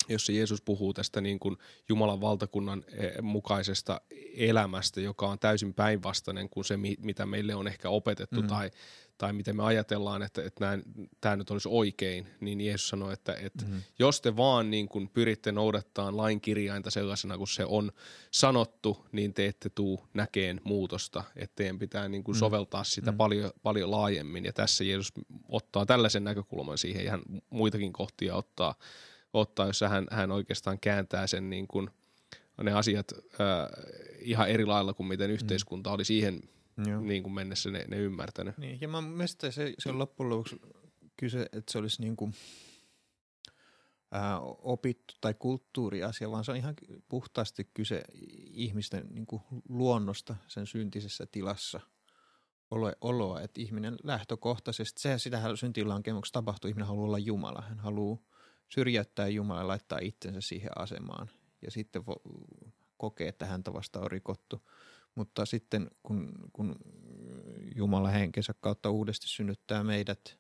jossa 0.09 0.33
Jeesus 0.33 0.63
puhuu 0.63 0.95
tästä 0.95 1.21
niin 1.21 1.39
kuin 1.39 1.57
Jumalan 1.89 2.21
valtakunnan 2.21 2.85
eh, 2.93 3.13
mukaisesta 3.23 4.01
elämästä, 4.35 5.01
joka 5.01 5.27
on 5.27 5.39
täysin 5.39 5.75
päinvastainen 5.75 6.49
kuin 6.49 6.65
se, 6.65 6.77
mitä 6.99 7.27
meille 7.27 7.55
on 7.55 7.69
ehkä 7.69 7.89
opetettu 7.89 8.43
mm. 8.43 8.49
tai, 8.49 8.71
tai 9.19 9.33
miten 9.33 9.57
me 9.57 9.63
ajatellaan, 9.63 10.23
että, 10.23 10.43
että 10.45 10.65
näin, 10.65 10.83
tämä 11.21 11.37
nyt 11.37 11.51
olisi 11.51 11.69
oikein, 11.73 12.27
niin 12.41 12.61
Jeesus 12.61 12.89
sanoi, 12.89 13.13
että, 13.13 13.33
että 13.33 13.65
mm. 13.65 13.83
jos 13.99 14.21
te 14.21 14.37
vaan 14.37 14.71
niin 14.71 14.89
kuin 14.89 15.09
pyritte 15.09 15.53
noudattaa 15.53 16.17
lain 16.17 16.41
kirjainta 16.41 16.91
sellaisena 16.91 17.39
kuin 17.39 17.49
se 17.49 17.65
on 17.65 17.93
sanottu, 18.31 19.07
niin 19.13 19.35
te 19.35 19.47
ette 19.47 19.69
tuu 19.69 20.05
näkeen 20.15 20.61
muutosta, 20.65 21.25
että 21.37 21.57
teidän 21.57 21.79
pitää 21.79 22.09
niin 22.09 22.25
kuin 22.25 22.37
mm. 22.37 22.39
soveltaa 22.39 22.85
sitä 22.85 23.13
mm. 23.13 23.17
paljon, 23.17 23.51
paljon 23.63 23.91
laajemmin. 23.91 24.45
Ja 24.45 24.53
tässä 24.53 24.85
Jeesus 24.85 25.13
ottaa 25.49 25.87
tällaisen 25.87 26.25
näkökulman 26.25 26.79
siihen 26.79 27.05
ja 27.05 27.11
hän 27.11 27.23
muitakin 27.51 27.93
kohtia 27.93 28.35
ottaa 28.35 28.75
ottaa, 29.33 29.67
jossa 29.67 29.89
hän, 29.89 30.07
hän 30.11 30.31
oikeastaan 30.31 30.81
kääntää 30.81 31.27
sen 31.27 31.51
niin 31.51 31.67
kuin, 31.69 31.91
ne 32.63 32.73
asiat 32.73 33.13
ää, 33.39 33.69
ihan 34.19 34.49
eri 34.49 34.67
lailla 34.67 34.95
kuin 34.95 35.07
miten 35.07 35.31
yhteiskunta 35.31 35.93
oli 35.93 36.05
siihen 36.05 36.41
niin 37.01 37.23
kuin 37.23 37.33
mennessä 37.33 37.71
ne, 37.71 37.85
ne 37.89 37.97
ymmärtänyt. 37.97 38.59
Niin, 38.59 38.79
ja 38.81 38.89
mä 38.89 39.01
mielestäni 39.01 39.53
se, 39.53 39.75
se 39.79 39.89
on 39.89 39.99
loppujen 39.99 40.31
lopuksi 40.31 40.61
kyse, 41.17 41.43
että 41.43 41.73
se 41.73 41.79
olisi 41.79 42.03
niin 42.03 42.17
kuin, 42.17 42.35
ää, 44.13 44.41
opittu 44.59 45.15
tai 45.21 45.35
kulttuuriasia, 45.35 46.31
vaan 46.31 46.45
se 46.45 46.51
on 46.51 46.57
ihan 46.57 46.75
puhtaasti 47.09 47.71
kyse 47.75 48.03
ihmisten 48.51 49.07
niin 49.11 49.27
kuin 49.27 49.43
luonnosta 49.69 50.37
sen 50.49 50.67
syntisessä 50.67 51.27
tilassa 51.27 51.81
oloa, 53.01 53.41
että 53.41 53.61
ihminen 53.61 53.97
lähtökohtaisesti, 54.03 55.01
se 55.01 55.19
sitähän 55.19 55.57
syntilankemuksessa 55.57 56.33
tapahtuu, 56.33 56.69
ihminen 56.69 56.87
haluaa 56.87 57.07
olla 57.07 57.19
Jumala, 57.19 57.63
hän 57.69 57.79
haluaa 57.79 58.19
syrjäyttää 58.71 59.29
Jumala 59.29 59.61
ja 59.61 59.69
laittaa 59.69 59.99
itsensä 60.03 60.41
siihen 60.41 60.71
asemaan. 60.79 61.31
Ja 61.63 61.71
sitten 61.71 62.03
vo- 62.03 62.71
kokee, 62.97 63.29
että 63.29 63.47
häntä 63.47 63.73
vastaan 63.73 64.05
on 64.05 64.11
rikottu. 64.11 64.71
Mutta 65.15 65.47
sitten 65.47 65.91
kun, 66.03 66.33
kun 66.53 66.77
Jumala 67.77 68.09
henkensä 68.09 68.55
kautta 68.61 68.91
uudesti 68.91 69.29
synnyttää 69.29 69.85
meidät 69.85 70.39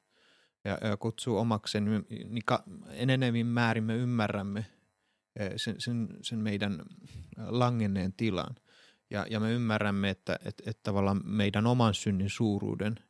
ja, 0.64 0.78
ja 0.88 0.96
kutsuu 0.96 1.36
omakseen, 1.38 1.84
niin 1.84 2.44
ka, 2.44 2.62
enemmän 2.90 3.46
määrin 3.46 3.84
me 3.84 3.96
ymmärrämme 3.96 4.66
e, 5.36 5.50
sen, 5.56 5.74
sen, 5.78 6.08
sen 6.22 6.38
meidän 6.38 6.82
langenneen 7.36 8.12
tilan. 8.12 8.54
Ja, 9.10 9.26
ja 9.30 9.40
me 9.40 9.52
ymmärrämme, 9.52 10.10
että, 10.10 10.38
että, 10.44 10.70
että 10.70 10.82
tavallaan 10.82 11.20
meidän 11.24 11.66
oman 11.66 11.94
synnin 11.94 12.30
suuruuden– 12.30 12.94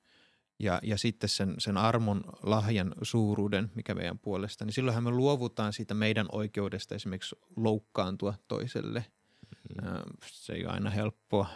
ja, 0.60 0.80
ja 0.82 0.98
sitten 0.98 1.28
sen, 1.28 1.54
sen 1.58 1.76
armon 1.76 2.20
lahjan 2.42 2.94
suuruuden, 3.02 3.70
mikä 3.74 3.94
meidän 3.94 4.18
puolesta, 4.18 4.64
niin 4.64 4.72
silloinhan 4.72 5.04
me 5.04 5.10
luovutaan 5.10 5.72
siitä 5.72 5.94
meidän 5.94 6.26
oikeudesta 6.32 6.94
esimerkiksi 6.94 7.36
loukkaantua 7.56 8.34
toiselle. 8.48 9.04
Mm. 9.82 9.86
Se 10.24 10.52
ei 10.52 10.66
ole 10.66 10.72
aina 10.72 10.90
helppoa, 10.90 11.46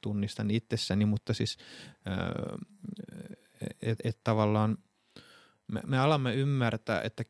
tunnistan 0.00 0.50
itsessäni, 0.50 1.04
mutta 1.04 1.34
siis 1.34 1.58
että 3.82 4.08
et 4.08 4.18
tavallaan 4.24 4.78
me, 5.72 5.80
me 5.86 5.98
alamme 5.98 6.34
ymmärtää, 6.34 7.02
että 7.02 7.24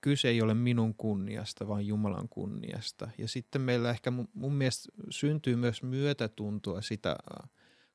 kyse 0.00 0.28
ei 0.28 0.42
ole 0.42 0.54
minun 0.54 0.94
kunniasta, 0.94 1.68
vaan 1.68 1.86
Jumalan 1.86 2.28
kunniasta. 2.28 3.08
Ja 3.18 3.28
sitten 3.28 3.62
meillä 3.62 3.90
ehkä 3.90 4.10
mun, 4.10 4.28
mun 4.34 4.54
mielestä 4.54 4.92
syntyy 5.10 5.56
myös 5.56 5.82
myötätuntoa 5.82 6.82
sitä– 6.82 7.16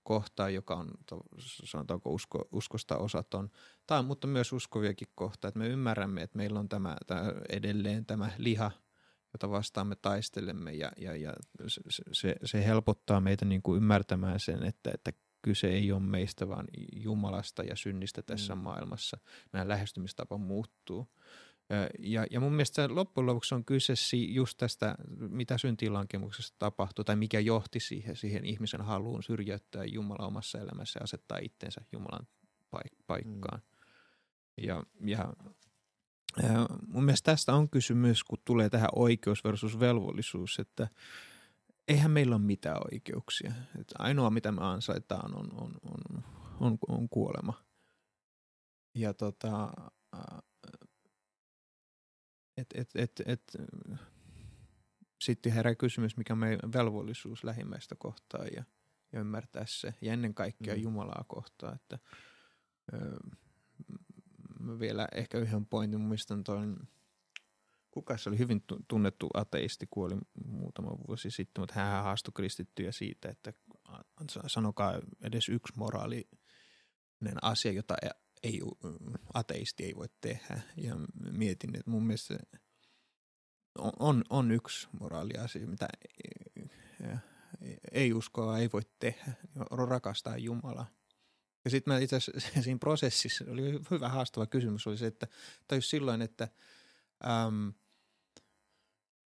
kohtaa, 0.05 0.49
joka 0.49 0.75
on 0.75 0.91
sanotaanko 1.39 2.09
usko, 2.09 2.47
uskosta 2.51 2.97
osaton, 2.97 3.49
tai, 3.87 4.03
mutta 4.03 4.27
myös 4.27 4.53
uskoviakin 4.53 5.07
kohtaa, 5.15 5.49
että 5.49 5.59
me 5.59 5.67
ymmärrämme, 5.67 6.21
että 6.21 6.37
meillä 6.37 6.59
on 6.59 6.69
tämä, 6.69 6.95
tämä 7.07 7.33
edelleen 7.49 8.05
tämä 8.05 8.31
liha, 8.37 8.71
jota 9.33 9.49
vastaan 9.49 9.87
me 9.87 9.95
taistelemme 9.95 10.73
ja, 10.73 10.91
ja, 10.97 11.15
ja 11.15 11.33
se, 12.11 12.35
se, 12.43 12.65
helpottaa 12.65 13.21
meitä 13.21 13.45
niin 13.45 13.61
kuin 13.61 13.77
ymmärtämään 13.77 14.39
sen, 14.39 14.63
että, 14.63 14.91
että 14.93 15.13
kyse 15.41 15.67
ei 15.67 15.91
ole 15.91 15.99
meistä, 15.99 16.47
vaan 16.47 16.67
Jumalasta 16.95 17.63
ja 17.63 17.75
synnistä 17.75 18.21
tässä 18.21 18.55
mm. 18.55 18.61
maailmassa. 18.61 19.17
Meidän 19.53 19.67
lähestymistapa 19.67 20.37
muuttuu. 20.37 21.07
Ja, 21.99 22.25
ja 22.31 22.39
mun 22.39 22.51
mielestä 22.51 22.95
loppujen 22.95 23.25
lopuksi 23.25 23.55
on 23.55 23.65
kyse 23.65 23.93
just 24.27 24.57
tästä, 24.57 24.95
mitä 25.17 25.57
syntilankemuksessa 25.57 26.55
tapahtuu 26.59 27.05
tai 27.05 27.15
mikä 27.15 27.39
johti 27.39 27.79
siihen, 27.79 28.15
siihen 28.15 28.45
ihmisen 28.45 28.81
haluun 28.81 29.23
syrjäyttää 29.23 29.85
Jumala 29.85 30.27
omassa 30.27 30.59
elämässä 30.59 30.99
ja 30.99 31.03
asettaa 31.03 31.37
itsensä 31.37 31.81
Jumalan 31.91 32.27
paik- 32.71 33.03
paikkaan. 33.07 33.61
Mm. 33.61 34.65
Ja, 34.65 34.83
ja, 35.05 35.33
ja 36.43 36.67
mun 36.87 37.03
mielestä 37.03 37.31
tästä 37.31 37.53
on 37.53 37.69
kysymys, 37.69 38.23
kun 38.23 38.37
tulee 38.45 38.69
tähän 38.69 38.89
oikeus 38.95 39.43
versus 39.43 39.79
velvollisuus, 39.79 40.59
että 40.59 40.87
eihän 41.87 42.11
meillä 42.11 42.35
ole 42.35 42.43
mitään 42.43 42.81
oikeuksia. 42.93 43.51
Että 43.79 43.95
ainoa, 43.99 44.29
mitä 44.29 44.51
me 44.51 44.61
ansaitaan, 44.61 45.35
on, 45.37 45.47
on, 45.53 45.71
on, 45.83 46.23
on, 46.59 46.77
on 46.87 47.09
kuolema. 47.09 47.53
Ja 48.95 49.13
tota, 49.13 49.73
et, 52.57 52.67
et, 52.75 52.89
et, 52.95 53.21
et, 53.25 53.57
sitten 55.21 55.51
herää 55.51 55.75
kysymys, 55.75 56.17
mikä 56.17 56.33
on 56.33 56.39
meidän 56.39 56.73
velvollisuus 56.73 57.43
lähimmäistä 57.43 57.95
kohtaan 57.95 58.47
ja, 58.55 58.63
ja 59.13 59.19
ymmärtää 59.19 59.65
se. 59.67 59.93
Ja 60.01 60.13
ennen 60.13 60.33
kaikkea 60.33 60.75
mm. 60.75 60.81
Jumalaa 60.81 61.25
kohtaan. 61.27 61.75
Että, 61.75 61.99
ö, 62.93 63.17
mä 64.59 64.79
vielä 64.79 65.07
ehkä 65.15 65.37
yhden 65.37 65.65
pointin 65.65 66.01
muistan 66.01 66.43
toin, 66.43 66.77
kuka 67.91 68.17
se 68.17 68.29
oli 68.29 68.37
hyvin 68.37 68.63
tunnettu 68.87 69.29
ateisti, 69.33 69.87
kuoli 69.89 70.15
muutama 70.45 70.97
vuosi 71.07 71.31
sitten, 71.31 71.61
mutta 71.61 71.75
hän 71.75 72.03
haastoi 72.03 72.31
kristittyjä 72.35 72.91
siitä, 72.91 73.29
että 73.29 73.53
sanokaa 74.47 75.01
edes 75.21 75.49
yksi 75.49 75.73
moraalinen 75.77 77.37
asia, 77.41 77.71
jota 77.71 77.95
ei, 78.45 78.61
ateisti 79.33 79.83
ei 79.83 79.95
voi 79.95 80.07
tehdä. 80.21 80.61
Ja 80.77 80.95
mietin, 81.31 81.75
että 81.75 81.91
mun 81.91 82.07
mielestä 82.07 82.39
on, 83.99 84.23
on 84.29 84.51
yksi 84.51 84.87
moraaliasia, 84.99 85.67
mitä 85.67 85.87
ei 87.91 88.13
uskoa 88.13 88.59
ei 88.59 88.69
voi 88.73 88.81
tehdä, 88.99 89.33
on 89.69 89.87
rakastaa 89.87 90.37
Jumalaa. 90.37 90.87
Ja 91.65 91.71
sitten 91.71 91.93
mä 91.93 91.99
itse 91.99 92.15
asiassa 92.15 92.61
siinä 92.61 92.79
prosessissa, 92.79 93.45
oli 93.47 93.79
hyvä 93.91 94.09
haastava 94.09 94.45
kysymys, 94.45 94.87
oli 94.87 94.97
se, 94.97 95.07
että 95.07 95.27
tajus 95.67 95.89
silloin, 95.89 96.21
että 96.21 96.47
äm, 97.25 97.73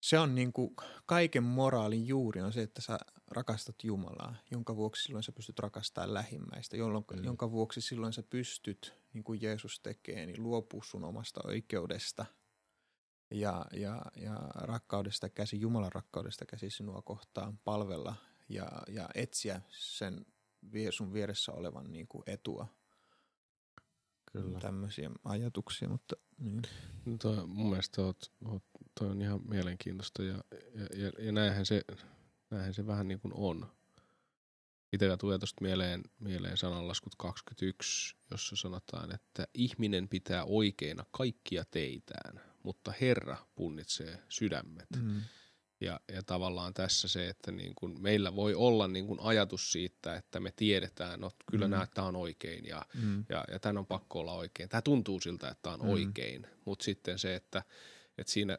se 0.00 0.18
on 0.18 0.34
niin 0.34 0.52
kuin 0.52 0.76
kaiken 1.06 1.42
moraalin 1.42 2.06
juuri 2.06 2.42
on 2.42 2.52
se, 2.52 2.62
että 2.62 2.82
sä 2.82 2.98
rakastat 3.28 3.84
Jumalaa, 3.84 4.36
jonka 4.50 4.76
vuoksi 4.76 5.02
silloin 5.02 5.22
sä 5.22 5.32
pystyt 5.32 5.58
rakastamaan 5.58 6.14
lähimmäistä, 6.14 6.76
jolloin, 6.76 7.04
mm. 7.16 7.24
jonka 7.24 7.50
vuoksi 7.50 7.80
silloin 7.80 8.12
sä 8.12 8.22
pystyt, 8.22 8.94
niin 9.12 9.24
kuin 9.24 9.42
Jeesus 9.42 9.80
tekee, 9.80 10.26
niin 10.26 10.42
luopua 10.42 10.82
sun 10.84 11.04
omasta 11.04 11.40
oikeudesta 11.44 12.26
ja, 13.30 13.64
ja, 13.72 14.02
ja 14.16 14.34
rakkaudesta 14.54 15.28
käsi, 15.28 15.60
Jumalan 15.60 15.92
rakkaudesta 15.92 16.44
käsi 16.46 16.70
sinua 16.70 17.02
kohtaan 17.02 17.58
palvella 17.64 18.14
ja, 18.48 18.68
ja 18.88 19.08
etsiä 19.14 19.60
sen 19.68 20.26
sun 20.90 21.12
vieressä 21.12 21.52
olevan 21.52 21.92
niin 21.92 22.08
kuin 22.08 22.22
etua. 22.26 22.66
Kyllä. 24.32 24.60
Tämmöisiä 24.60 25.10
ajatuksia, 25.24 25.88
mutta 25.88 26.16
niin. 26.38 26.62
No 27.04 27.16
toi, 27.18 27.46
mun 27.46 27.70
mielestä 27.70 28.02
oot, 28.02 28.32
oot, 28.44 28.62
toi 28.98 29.10
on 29.10 29.22
ihan 29.22 29.40
mielenkiintoista 29.48 30.22
ja, 30.22 30.44
ja, 30.74 30.86
ja, 30.94 31.12
ja 31.18 31.32
näinhän, 31.32 31.66
se, 31.66 31.82
näinhän 32.50 32.74
se 32.74 32.86
vähän 32.86 33.08
niin 33.08 33.20
kuin 33.20 33.32
on. 33.34 33.70
Itellä 34.92 35.16
tulee 35.16 35.38
tuosta 35.38 35.62
mieleen, 35.64 36.02
mieleen 36.18 36.56
sananlaskut 36.56 37.12
21, 37.18 38.16
jossa 38.30 38.56
sanotaan, 38.56 39.14
että 39.14 39.46
ihminen 39.54 40.08
pitää 40.08 40.44
oikeina 40.44 41.04
kaikkia 41.10 41.64
teitään, 41.70 42.40
mutta 42.62 42.92
Herra 43.00 43.36
punnitsee 43.54 44.22
sydämet. 44.28 44.88
Mm. 45.02 45.20
Ja, 45.80 46.00
ja 46.12 46.22
tavallaan 46.22 46.74
tässä 46.74 47.08
se, 47.08 47.28
että 47.28 47.52
niin 47.52 47.72
kun 47.74 48.02
meillä 48.02 48.36
voi 48.36 48.54
olla 48.54 48.88
niin 48.88 49.06
kun 49.06 49.20
ajatus 49.20 49.72
siitä, 49.72 50.16
että 50.16 50.40
me 50.40 50.52
tiedetään, 50.56 51.10
että 51.10 51.20
no, 51.20 51.30
kyllä 51.50 51.68
mm. 51.68 51.74
tämä 51.94 52.08
on 52.08 52.16
oikein 52.16 52.64
ja, 52.64 52.86
mm. 53.02 53.24
ja, 53.28 53.44
ja 53.50 53.58
tämän 53.58 53.78
on 53.78 53.86
pakko 53.86 54.20
olla 54.20 54.32
oikein. 54.32 54.68
Tämä 54.68 54.82
tuntuu 54.82 55.20
siltä, 55.20 55.48
että 55.48 55.62
tämä 55.62 55.74
on 55.74 55.80
mm. 55.80 55.88
oikein, 55.88 56.46
mutta 56.64 56.84
sitten 56.84 57.18
se, 57.18 57.34
että, 57.34 57.62
että 58.18 58.32
siinä 58.32 58.58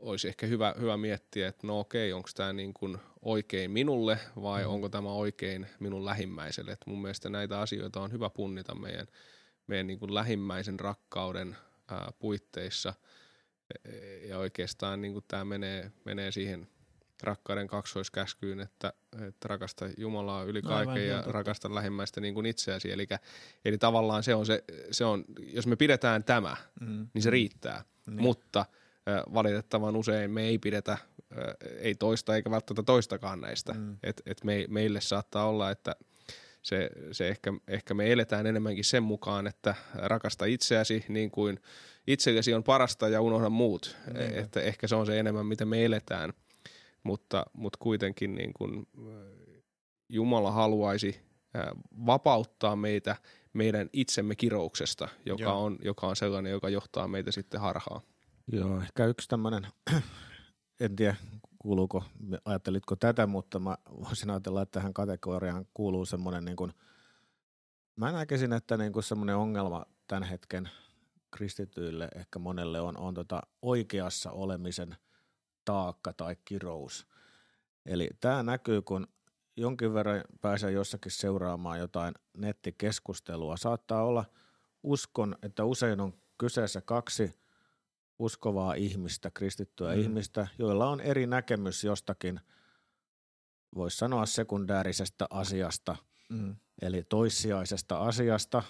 olisi 0.00 0.28
ehkä 0.28 0.46
hyvä, 0.46 0.74
hyvä 0.80 0.96
miettiä, 0.96 1.48
että 1.48 1.66
no 1.66 1.80
okei, 1.80 2.12
onko 2.12 2.28
tämä 2.34 2.52
niin 2.52 2.74
kuin 2.74 2.98
oikein 3.22 3.70
minulle 3.70 4.18
vai 4.42 4.62
mm. 4.62 4.70
onko 4.70 4.88
tämä 4.88 5.12
oikein 5.12 5.66
minun 5.80 6.04
lähimmäiselle. 6.04 6.72
Et 6.72 6.86
mun 6.86 7.02
mielestä 7.02 7.30
näitä 7.30 7.60
asioita 7.60 8.00
on 8.00 8.12
hyvä 8.12 8.30
punnita 8.30 8.74
meidän, 8.74 9.06
meidän 9.66 9.86
niin 9.86 9.98
kuin 9.98 10.14
lähimmäisen 10.14 10.80
rakkauden 10.80 11.56
ää, 11.90 12.12
puitteissa. 12.18 12.94
E, 13.84 13.90
ja 14.26 14.38
oikeastaan 14.38 15.00
niin 15.00 15.12
kuin 15.12 15.24
tämä 15.28 15.44
menee, 15.44 15.92
menee 16.04 16.32
siihen 16.32 16.68
rakkauden 17.22 17.66
kaksoiskäskyyn, 17.66 18.60
että, 18.60 18.92
että 19.28 19.48
rakasta 19.48 19.88
Jumalaa 19.96 20.44
yli 20.44 20.60
no, 20.60 20.68
kaiken 20.68 21.08
ja 21.08 21.16
totta. 21.16 21.32
rakasta 21.32 21.74
lähimmäistä 21.74 22.20
niin 22.20 22.34
kuin 22.34 22.46
itseäsi. 22.46 22.92
Eli, 22.92 23.06
eli 23.64 23.78
tavallaan 23.78 24.22
se 24.22 24.34
on 24.34 24.46
se, 24.46 24.64
se 24.90 25.04
on, 25.04 25.24
jos 25.38 25.66
me 25.66 25.76
pidetään 25.76 26.24
tämä, 26.24 26.56
mm. 26.80 27.08
niin 27.14 27.22
se 27.22 27.30
riittää. 27.30 27.84
Niin. 28.06 28.22
Mutta– 28.22 28.64
valitettavan 29.34 29.96
usein 29.96 30.30
me 30.30 30.42
ei 30.42 30.58
pidetä 30.58 30.98
ei 31.78 31.94
toista 31.94 32.36
eikä 32.36 32.50
välttämättä 32.50 32.82
toistakaan 32.82 33.40
näistä. 33.40 33.72
Mm. 33.72 33.96
Et, 34.02 34.22
et 34.26 34.44
me, 34.44 34.64
meille 34.68 35.00
saattaa 35.00 35.48
olla, 35.48 35.70
että 35.70 35.96
se, 36.62 36.90
se 37.12 37.28
ehkä, 37.28 37.52
ehkä 37.68 37.94
me 37.94 38.12
eletään 38.12 38.46
enemmänkin 38.46 38.84
sen 38.84 39.02
mukaan, 39.02 39.46
että 39.46 39.74
rakasta 39.94 40.44
itseäsi 40.44 41.04
niin 41.08 41.30
kuin 41.30 41.60
itsellesi 42.06 42.54
on 42.54 42.64
parasta 42.64 43.08
ja 43.08 43.20
unohda 43.20 43.48
muut. 43.48 43.96
Mm. 44.06 44.38
Että 44.38 44.60
ehkä 44.60 44.86
se 44.86 44.94
on 44.94 45.06
se 45.06 45.18
enemmän, 45.18 45.46
mitä 45.46 45.64
me 45.64 45.84
eletään. 45.84 46.32
Mutta, 47.02 47.46
mutta 47.52 47.78
kuitenkin 47.82 48.34
niin 48.34 48.52
kuin 48.54 48.86
Jumala 50.08 50.50
haluaisi 50.50 51.20
vapauttaa 52.06 52.76
meitä 52.76 53.16
meidän 53.52 53.90
itsemme 53.92 54.34
kirouksesta, 54.34 55.08
joka 55.24 55.52
on, 55.52 55.78
joka 55.82 56.06
on 56.06 56.16
sellainen, 56.16 56.52
joka 56.52 56.68
johtaa 56.68 57.08
meitä 57.08 57.32
sitten 57.32 57.60
harhaan. 57.60 58.00
Joo, 58.52 58.80
ehkä 58.80 59.06
yksi 59.06 59.28
tämmöinen, 59.28 59.66
en 60.80 60.96
tiedä 60.96 61.16
kuuluuko, 61.58 62.04
ajattelitko 62.44 62.96
tätä, 62.96 63.26
mutta 63.26 63.58
mä 63.58 63.76
voisin 64.04 64.30
ajatella, 64.30 64.62
että 64.62 64.72
tähän 64.72 64.94
kategoriaan 64.94 65.66
kuuluu 65.74 66.04
semmoinen 66.04 66.44
niin 66.44 66.56
kuin, 66.56 66.72
mä 67.96 68.12
näkisin, 68.12 68.52
että 68.52 68.76
niin 68.76 68.92
kuin 68.92 69.02
semmoinen 69.02 69.36
ongelma 69.36 69.86
tämän 70.06 70.22
hetken 70.22 70.70
kristityille 71.30 72.08
ehkä 72.14 72.38
monelle 72.38 72.80
on, 72.80 72.98
on 72.98 73.14
tota 73.14 73.42
oikeassa 73.62 74.30
olemisen 74.30 74.96
taakka 75.64 76.12
tai 76.12 76.36
kirous. 76.44 77.06
Eli 77.86 78.10
tämä 78.20 78.42
näkyy, 78.42 78.82
kun 78.82 79.06
jonkin 79.56 79.94
verran 79.94 80.24
pääsee 80.40 80.70
jossakin 80.70 81.12
seuraamaan 81.12 81.78
jotain 81.78 82.14
nettikeskustelua. 82.36 83.56
Saattaa 83.56 84.04
olla, 84.04 84.24
uskon, 84.82 85.36
että 85.42 85.64
usein 85.64 86.00
on 86.00 86.14
kyseessä 86.38 86.80
kaksi– 86.80 87.32
uskovaa 88.18 88.74
ihmistä, 88.74 89.30
kristittyä 89.30 89.94
mm. 89.94 90.00
ihmistä, 90.00 90.46
joilla 90.58 90.90
on 90.90 91.00
eri 91.00 91.26
näkemys 91.26 91.84
jostakin, 91.84 92.40
voisi 93.74 93.96
sanoa 93.96 94.26
sekundäärisestä 94.26 95.26
asiasta, 95.30 95.96
mm. 96.28 96.56
eli 96.82 97.02
toissijaisesta 97.02 97.98
asiasta, 97.98 98.62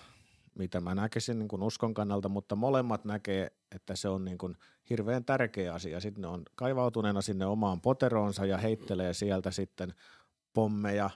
mitä 0.59 0.81
mä 0.81 0.95
näkisin 0.95 1.39
niin 1.39 1.49
kuin 1.49 1.63
uskon 1.63 1.95
kannalta, 1.95 2.29
mutta 2.29 2.57
molemmat 2.57 3.05
näkee, 3.05 3.53
että 3.75 3.97
se 3.97 4.09
on 4.09 4.25
niin 4.25 4.39
kuin 4.39 4.57
hirveän 4.91 5.25
tärkeä 5.25 5.75
asia. 5.75 6.01
Sitten 6.01 6.23
ne 6.23 6.29
on 6.29 6.43
kaivautuneena 6.55 7.23
sinne 7.23 7.47
omaan 7.47 7.81
poteroonsa 7.81 8.47
ja 8.47 8.59
heittelee 8.59 9.15
sieltä 9.15 9.51
sitten 9.51 9.95
pommeja 10.53 11.11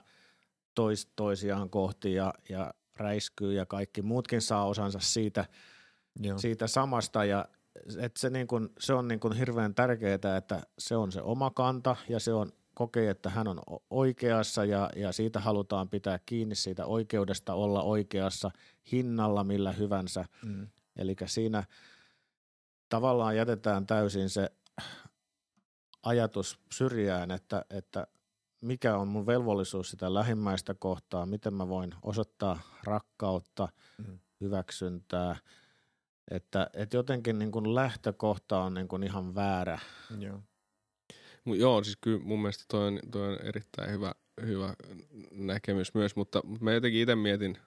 tois, 0.75 1.11
toisiaan 1.15 1.69
kohti 1.69 2.13
ja, 2.13 2.33
ja 2.49 2.73
räiskyy 2.95 3.53
ja 3.53 3.65
kaikki 3.65 4.01
muutkin 4.01 4.41
saa 4.41 4.65
osansa 4.65 4.99
siitä, 4.99 5.45
Joo. 6.19 6.37
siitä 6.37 6.67
samasta 6.67 7.25
ja 7.25 7.45
että 7.99 8.19
se, 8.19 8.29
niin 8.29 8.47
kun, 8.47 8.69
se 8.79 8.93
on 8.93 9.07
niin 9.07 9.19
kun 9.19 9.35
hirveän 9.35 9.75
tärkeää, 9.75 10.37
että 10.37 10.61
se 10.79 10.95
on 10.95 11.11
se 11.11 11.21
oma 11.21 11.49
kanta 11.49 11.95
ja 12.09 12.19
se 12.19 12.33
on 12.33 12.51
kokee, 12.73 13.09
että 13.09 13.29
hän 13.29 13.47
on 13.47 13.61
oikeassa 13.89 14.65
ja, 14.65 14.89
ja 14.95 15.11
siitä 15.11 15.39
halutaan 15.39 15.89
pitää 15.89 16.19
kiinni 16.25 16.55
siitä 16.55 16.85
oikeudesta 16.85 17.53
olla 17.53 17.83
oikeassa 17.83 18.51
hinnalla 18.91 19.43
millä 19.43 19.71
hyvänsä. 19.71 20.25
Mm. 20.45 20.67
Eli 20.95 21.15
siinä 21.25 21.63
tavallaan 22.89 23.37
jätetään 23.37 23.87
täysin 23.87 24.29
se 24.29 24.51
ajatus 26.03 26.59
syrjään, 26.71 27.31
että, 27.31 27.65
että 27.69 28.07
mikä 28.61 28.97
on 28.97 29.07
mun 29.07 29.25
velvollisuus 29.25 29.89
sitä 29.89 30.13
lähimmäistä 30.13 30.73
kohtaa, 30.73 31.25
miten 31.25 31.53
mä 31.53 31.67
voin 31.67 31.95
osoittaa 32.01 32.59
rakkautta, 32.83 33.67
mm. 33.97 34.19
hyväksyntää– 34.41 35.35
että, 36.31 36.67
että 36.73 36.97
jotenkin 36.97 37.39
niin 37.39 37.51
kuin 37.51 37.75
lähtökohta 37.75 38.59
on 38.59 38.73
niin 38.73 38.87
kuin 38.87 39.03
ihan 39.03 39.35
väärä. 39.35 39.79
Joo. 40.19 40.41
Joo, 41.45 41.83
siis 41.83 41.97
kyllä 42.01 42.19
mun 42.19 42.41
mielestä 42.41 42.65
toi 42.67 42.87
on, 42.87 42.99
toi 43.11 43.27
on 43.33 43.39
erittäin 43.43 43.91
hyvä, 43.91 44.11
hyvä 44.45 44.73
näkemys 45.31 45.93
myös, 45.93 46.15
mutta, 46.15 46.41
mutta 46.45 46.63
mä 46.63 46.73
jotenkin 46.73 47.01
itse 47.01 47.15
mietin, 47.15 47.57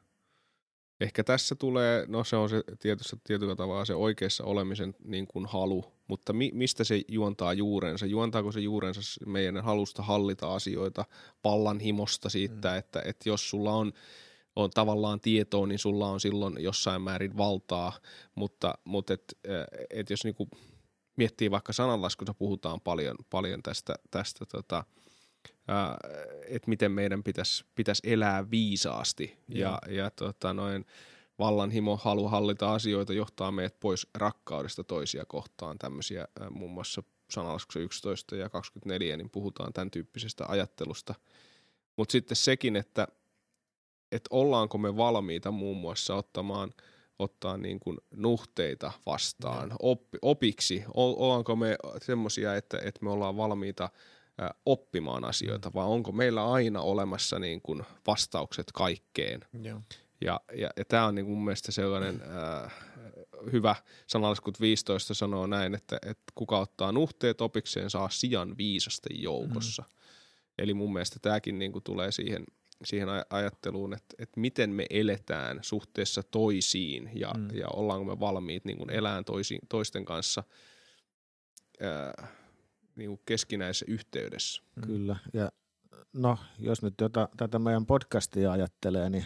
ehkä 1.01 1.25
tässä 1.25 1.55
tulee, 1.55 2.05
no 2.09 2.25
se 2.25 2.37
on 2.37 2.49
se 2.49 2.63
tietyssä, 2.81 3.17
tietyllä 3.25 3.57
tavalla 3.57 3.85
se 3.85 3.95
oikeassa 3.95 4.45
olemisen 4.45 4.95
niin 5.05 5.27
kuin 5.27 5.47
halu, 5.47 5.85
mutta 6.09 6.33
mi, 6.33 6.51
mistä 6.55 6.85
se 6.85 7.03
juontaa 7.09 7.53
juurensa? 7.53 8.07
Juontaako 8.07 8.53
se 8.53 8.61
juurensa 8.61 9.01
meidän 9.27 9.65
halusta 9.65 10.03
hallita 10.03 10.55
asioita, 10.55 11.05
pallan 11.43 11.81
himosta 11.81 12.29
siitä, 12.29 12.71
mm. 12.71 12.79
että, 12.79 13.03
että 13.05 13.29
jos 13.29 13.51
sulla 13.51 13.73
on 13.73 13.93
on 14.57 14.71
tavallaan 14.71 15.21
tietoa, 15.21 15.67
niin 15.67 15.79
sulla 15.79 16.09
on 16.09 16.21
silloin 16.21 16.55
jossain 16.59 17.03
määrin 17.03 17.37
valtaa, 17.37 17.93
mutta, 18.35 18.75
mutta 18.85 19.15
et, 19.15 19.39
et 19.91 20.11
jos 20.11 20.25
niinku 20.25 20.49
miettii 21.17 21.51
vaikka 21.51 21.73
sananlaskussa 21.73 22.35
puhutaan 22.35 22.81
paljon, 22.81 23.17
paljon 23.31 23.63
tästä, 23.63 23.95
tästä 24.11 24.47
tota, 24.47 24.85
että 26.49 26.69
miten 26.69 26.93
meidän 26.93 27.23
pitäisi 27.23 27.65
pitäis 27.75 28.01
elää 28.05 28.51
viisaasti 28.51 29.39
ja, 29.49 29.79
ja, 29.87 29.95
ja 29.95 30.11
tota, 30.11 30.55
noin 30.55 30.87
vallanhimo, 31.39 31.97
halu 31.97 32.29
hallita 32.29 32.75
asioita 32.75 33.13
johtaa 33.13 33.53
meidät 33.53 33.81
pois 33.81 34.07
rakkaudesta 34.15 34.85
toisia 34.85 35.25
kohtaan. 35.25 35.79
Tämmöisiä 35.79 36.29
muun 36.51 36.71
muassa 36.71 37.03
sananlaskussa 37.31 37.81
11 37.81 38.37
ja 38.37 38.49
24, 38.49 39.17
niin 39.17 39.31
puhutaan 39.31 39.73
tämän 39.73 39.91
tyyppisestä 39.91 40.45
ajattelusta. 40.49 41.15
Mutta 41.97 42.13
sitten 42.13 42.37
sekin, 42.37 42.77
että– 42.77 43.09
että 44.15 44.29
ollaanko 44.31 44.79
me 44.79 44.97
valmiita 44.97 45.51
muun 45.51 45.77
muassa 45.77 46.15
ottamaan 46.15 46.71
ottaa 47.19 47.57
niin 47.57 47.81
kuin 47.81 47.99
nuhteita 48.17 48.93
vastaan 49.07 49.73
oppi, 49.83 50.19
opiksi, 50.23 50.85
ollaanko 50.95 51.57
me 51.57 51.77
semmoisia, 52.03 52.57
että, 52.57 52.79
että 52.79 53.05
me 53.05 53.11
ollaan 53.11 53.37
valmiita 53.37 53.89
oppimaan 54.67 55.25
asioita, 55.25 55.71
vai 55.75 55.87
onko 55.87 56.13
meillä 56.13 56.53
aina 56.53 56.81
olemassa 56.81 57.39
niin 57.39 57.63
kuin 57.63 57.83
vastaukset 58.07 58.67
kaikkeen. 58.75 59.41
Joo. 59.63 59.81
Ja, 60.21 60.41
ja, 60.57 60.71
ja 60.77 60.85
tämä 60.85 61.07
on 61.07 61.15
niin 61.15 61.27
kuin 61.27 61.37
mun 61.37 61.45
mielestä 61.45 61.73
sellainen 61.73 62.23
äh, 62.23 62.73
hyvä 63.53 63.77
sanalaskut 64.07 64.61
15 64.61 65.15
sanoo 65.15 65.47
näin, 65.47 65.75
että, 65.75 65.99
että 66.07 66.33
kuka 66.35 66.59
ottaa 66.59 66.93
nuhteet 66.93 67.41
opikseen 67.41 67.91
saa 67.91 68.09
sijan 68.09 68.57
viisasten 68.57 69.23
joukossa. 69.23 69.83
Mm. 69.83 69.95
Eli 70.59 70.75
mun 70.75 70.93
mielestä 70.93 71.19
tämäkin 71.23 71.59
niin 71.59 71.73
kuin 71.73 71.85
tulee 71.85 72.13
siihen– 72.13 72.45
siihen 72.85 73.09
ajatteluun, 73.31 73.95
että, 73.95 74.15
että 74.19 74.41
miten 74.41 74.71
me 74.71 74.87
eletään 74.91 75.59
suhteessa 75.63 76.23
toisiin 76.23 77.11
ja, 77.15 77.33
mm. 77.37 77.49
ja 77.57 77.69
ollaanko 77.69 78.05
me 78.05 78.21
valmiit 78.21 78.65
niin 78.65 78.79
kuin 78.79 78.91
elämään 78.91 79.25
toisi, 79.25 79.59
toisten 79.69 80.05
kanssa 80.05 80.45
ää, 81.81 82.29
niin 82.97 83.11
kuin 83.11 83.21
keskinäisessä 83.27 83.87
yhteydessä. 83.89 84.63
Mm. 84.77 84.83
Kyllä, 84.83 85.17
ja 85.33 85.53
no 86.13 86.39
jos 86.59 86.83
nyt 86.83 86.95
jota, 87.01 87.29
tätä 87.37 87.59
meidän 87.59 87.87
podcastia 87.87 88.53
ajattelee, 88.53 89.11
niin 89.11 89.25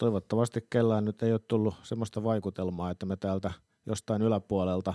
toivottavasti 0.00 0.66
kellään 0.70 1.04
nyt 1.04 1.22
ei 1.22 1.32
ole 1.32 1.40
tullut 1.48 1.74
semmoista 1.82 2.24
vaikutelmaa, 2.24 2.90
että 2.90 3.06
me 3.06 3.16
täältä 3.16 3.52
jostain 3.86 4.22
yläpuolelta 4.22 4.94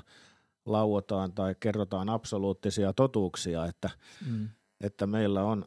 lauotaan 0.65 1.33
tai 1.33 1.55
kerrotaan 1.59 2.09
absoluuttisia 2.09 2.93
totuuksia, 2.93 3.65
että, 3.65 3.89
mm. 4.29 4.49
että 4.81 5.07
meillä 5.07 5.43
on 5.43 5.65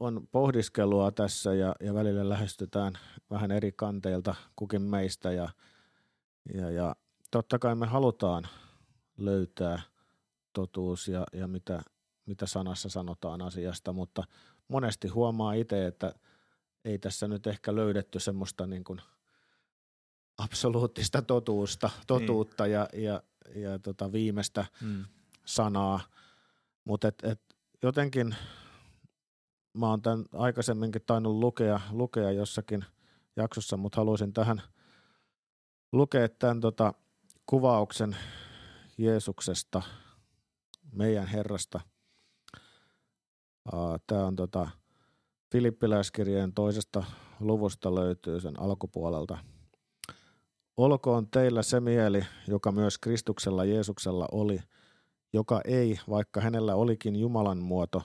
on 0.00 0.28
pohdiskelua 0.32 1.10
tässä 1.10 1.54
ja, 1.54 1.74
ja 1.80 1.94
välillä 1.94 2.28
lähestytään 2.28 2.98
vähän 3.30 3.50
eri 3.50 3.72
kanteilta 3.72 4.34
kukin 4.56 4.82
meistä 4.82 5.32
ja, 5.32 5.48
ja, 6.54 6.70
ja 6.70 6.96
totta 7.30 7.58
kai 7.58 7.74
me 7.74 7.86
halutaan 7.86 8.48
löytää 9.16 9.82
totuus 10.52 11.08
ja, 11.08 11.26
ja 11.32 11.46
mitä, 11.46 11.82
mitä 12.26 12.46
sanassa 12.46 12.88
sanotaan 12.88 13.42
asiasta, 13.42 13.92
mutta 13.92 14.24
monesti 14.68 15.08
huomaa 15.08 15.52
itse, 15.52 15.86
että 15.86 16.14
ei 16.84 16.98
tässä 16.98 17.28
nyt 17.28 17.46
ehkä 17.46 17.74
löydetty 17.74 18.20
semmoista 18.20 18.66
niin 18.66 18.84
kuin 18.84 19.00
absoluuttista 20.38 21.22
totuusta, 21.22 21.90
totuutta 22.06 22.64
niin. 22.64 22.72
ja, 22.72 22.88
ja, 22.92 23.22
ja 23.54 23.78
tota 23.78 24.12
viimeistä 24.12 24.66
hmm. 24.80 25.04
sanaa, 25.44 26.00
mutta 26.84 27.08
et, 27.08 27.24
et 27.24 27.40
jotenkin– 27.82 28.36
mä 29.78 29.90
oon 29.90 30.02
tämän 30.02 30.24
aikaisemminkin 30.34 31.02
tainnut 31.06 31.36
lukea, 31.36 31.80
lukea 31.90 32.30
jossakin 32.30 32.84
jaksossa, 33.36 33.76
mutta 33.76 33.96
haluaisin 33.96 34.32
tähän 34.32 34.62
lukea 35.92 36.28
tämän 36.28 36.60
tota, 36.60 36.94
kuvauksen 37.46 38.16
Jeesuksesta. 38.98 39.82
meidän 40.92 41.26
Herrasta. 41.26 41.80
Tämä 44.06 44.26
on 44.26 44.36
tota, 44.36 44.68
Filippiläiskirjeen 45.52 46.52
toisesta 46.52 47.04
luvusta 47.40 47.94
löytyy 47.94 48.40
sen 48.40 48.60
alkupuolelta. 48.60 49.38
Olkoon 50.76 51.28
teillä 51.30 51.62
se 51.62 51.80
mieli, 51.80 52.24
joka 52.48 52.72
myös 52.72 52.98
Kristuksella 52.98 53.64
Jeesuksella 53.64 54.28
oli, 54.32 54.60
joka 55.32 55.60
ei, 55.64 55.98
vaikka 56.10 56.40
hänellä 56.40 56.74
olikin 56.74 57.16
Jumalan 57.16 57.58
muoto, 57.58 58.02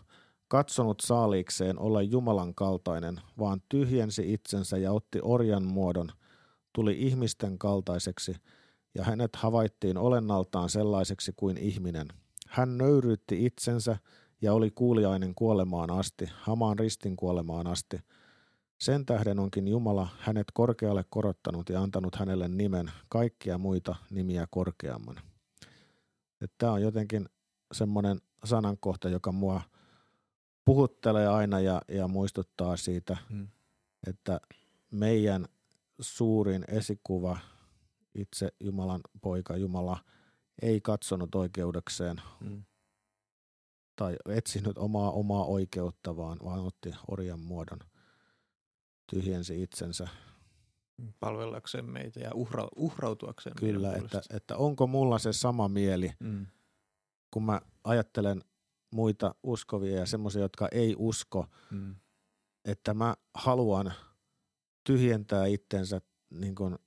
katsonut 0.54 1.00
saaliikseen 1.00 1.80
olla 1.80 2.02
Jumalan 2.02 2.56
kaltainen, 2.56 3.22
vaan 3.40 3.62
tyhjensi 3.70 4.34
itsensä 4.34 4.78
ja 4.78 4.92
otti 4.92 5.20
orjan 5.22 5.64
muodon, 5.64 6.12
tuli 6.74 6.96
ihmisten 7.00 7.60
kaltaiseksi, 7.60 8.36
ja 8.96 9.04
hänet 9.04 9.36
havaittiin 9.36 9.98
olennaltaan 9.98 10.70
sellaiseksi 10.70 11.34
kuin 11.36 11.58
ihminen. 11.58 12.08
Hän 12.48 12.78
nöyryytti 12.78 13.46
itsensä 13.46 13.98
ja 14.42 14.54
oli 14.54 14.72
kuuliainen 14.72 15.36
kuolemaan 15.36 15.92
asti, 15.92 16.30
hamaan 16.34 16.80
ristin 16.80 17.16
kuolemaan 17.16 17.68
asti. 17.68 17.98
Sen 18.80 19.06
tähden 19.06 19.40
onkin 19.40 19.68
Jumala 19.68 20.08
hänet 20.20 20.48
korkealle 20.54 21.06
korottanut 21.10 21.70
ja 21.70 21.82
antanut 21.82 22.16
hänelle 22.16 22.48
nimen 22.48 22.92
kaikkia 23.10 23.58
muita 23.58 23.96
nimiä 24.10 24.48
korkeamman. 24.52 25.16
Tämä 26.58 26.72
on 26.72 26.82
jotenkin 26.82 27.30
semmoinen 27.72 28.22
sanankohta, 28.44 29.10
joka 29.10 29.32
mua 29.32 29.62
puhuttelee 30.66 31.28
aina 31.28 31.60
ja, 31.60 31.82
ja 31.88 32.08
muistuttaa 32.08 32.78
siitä, 32.78 33.18
hmm. 33.30 33.48
että 34.08 34.42
meidän 34.92 35.46
suurin 36.02 36.66
esikuva, 36.68 37.38
itse 38.16 38.54
Jumalan 38.60 39.02
poika 39.22 39.58
Jumala, 39.58 40.00
ei 40.62 40.82
katsonut 40.82 41.36
oikeudekseen 41.36 42.22
hmm 42.40 42.64
tai 43.96 44.16
etsinyt 44.30 44.78
omaa 44.78 45.12
omaa 45.12 45.46
oikeutta, 45.46 46.18
vaan, 46.18 46.38
vaan 46.44 46.60
otti 46.60 46.96
orjan 47.08 47.40
muodon, 47.40 47.80
tyhjensi 49.12 49.64
itsensä. 49.64 50.08
Palvellakseen 51.20 51.86
meitä 51.86 52.20
ja 52.20 52.32
uhra, 52.34 52.68
uhrautuakseen 52.76 53.56
Kyllä, 53.56 53.94
että, 53.94 54.22
että 54.30 54.58
onko 54.58 54.88
mulla 54.88 55.20
se 55.20 55.34
sama 55.34 55.68
mieli, 55.68 56.12
mm. 56.20 56.46
kun 57.32 57.44
mä 57.44 57.62
ajattelen 57.84 58.42
muita 58.94 59.36
uskovia 59.44 60.00
ja 60.00 60.06
semmoisia, 60.06 60.42
jotka 60.42 60.68
ei 60.72 60.96
usko, 60.98 61.48
mm. 61.72 61.96
että 62.66 62.94
mä 62.94 63.16
haluan 63.34 63.94
tyhjentää 64.84 65.46
itsensä 65.46 66.02
niin 66.30 66.56
kuin 66.56 66.78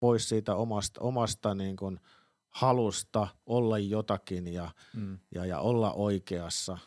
pois 0.00 0.28
siitä 0.28 0.54
omasta, 0.54 1.00
omasta 1.00 1.54
niin 1.54 1.76
kuin– 1.76 2.00
halusta 2.50 3.28
olla 3.46 3.78
jotakin 3.78 4.52
ja, 4.52 4.70
mm. 4.96 5.18
ja, 5.34 5.46
ja 5.46 5.60
olla 5.60 5.92
oikeassa 5.92 6.78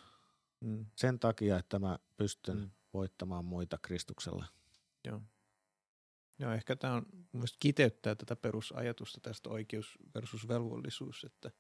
mm. 0.59 0.85
sen 0.95 1.19
takia, 1.19 1.57
että 1.57 1.79
mä 1.79 1.99
pystyn 2.17 2.57
mm. 2.57 2.69
voittamaan 2.93 3.45
muita 3.45 3.77
Kristuksella. 3.77 4.45
Joo. 5.07 5.21
Joo, 6.39 6.51
ehkä 6.51 6.75
tämä 6.75 6.93
on 6.93 7.05
myös 7.31 7.57
kiteyttää 7.59 8.15
tätä 8.15 8.35
perusajatusta 8.35 9.19
tästä 9.21 9.49
oikeus 9.49 9.97
versus 10.15 10.47
velvollisuus, 10.47 11.23
että 11.23 11.51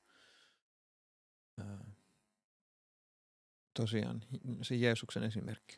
ää, 1.57 1.91
tosiaan 3.73 4.21
se 4.61 4.75
Jeesuksen 4.75 5.23
esimerkki. 5.23 5.77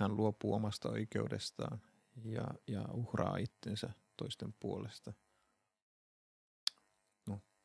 Hän 0.00 0.16
luopuu 0.16 0.54
omasta 0.54 0.88
oikeudestaan 0.88 1.82
ja, 2.24 2.44
ja 2.66 2.84
uhraa 2.92 3.36
itsensä 3.36 3.90
toisten 4.16 4.54
puolesta– 4.60 5.12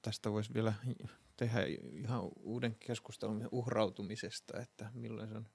tästä 0.06 0.32
voisi 0.32 0.54
vielä 0.54 0.73
tehdä 1.38 1.60
ihan 1.91 2.21
uuden 2.36 2.75
keskustelun 2.75 3.49
uhrautumisesta, 3.51 4.60
että 4.60 4.91
milloin 4.93 5.30
se 5.30 5.36
on 5.36 5.47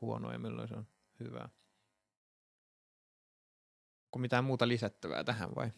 huono 0.00 0.32
ja 0.32 0.38
milloin 0.38 0.68
se 0.68 0.74
on 0.74 0.86
hyvä. 1.20 1.48
Onko 4.04 4.18
mitään 4.18 4.44
muuta 4.44 4.68
lisättävää 4.68 5.24
tähän 5.24 5.54
vai? 5.54 5.70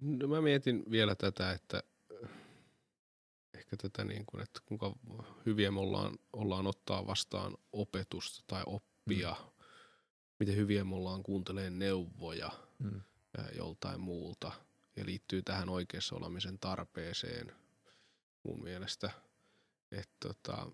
No 0.00 0.28
mä 0.28 0.40
mietin 0.40 0.84
vielä 0.90 1.14
tätä, 1.14 1.52
että 1.52 1.82
ehkä 3.72 3.88
tätä 3.88 4.04
niin 4.04 4.26
kuin, 4.26 4.42
että 4.42 4.60
kuinka 4.66 4.92
hyviä 5.46 5.70
me 5.70 5.80
ollaan, 5.80 6.18
ollaan 6.32 6.66
ottaa 6.66 7.06
vastaan 7.06 7.56
opetusta 7.72 8.44
tai 8.46 8.62
oppia, 8.66 9.36
mm. 9.40 9.64
miten 10.40 10.56
hyviä 10.56 10.84
me 10.84 10.94
ollaan 10.94 11.22
kuuntelemaan 11.22 11.78
neuvoja 11.78 12.50
mm. 12.78 13.00
joltain 13.56 14.00
muulta– 14.00 14.52
ja 14.96 15.06
liittyy 15.06 15.42
tähän 15.42 15.68
oikeassa 15.68 16.16
olemisen 16.16 16.58
tarpeeseen 16.58 17.52
mun 18.42 18.62
mielestä. 18.62 19.10
Että 19.92 20.28
tota, 20.28 20.70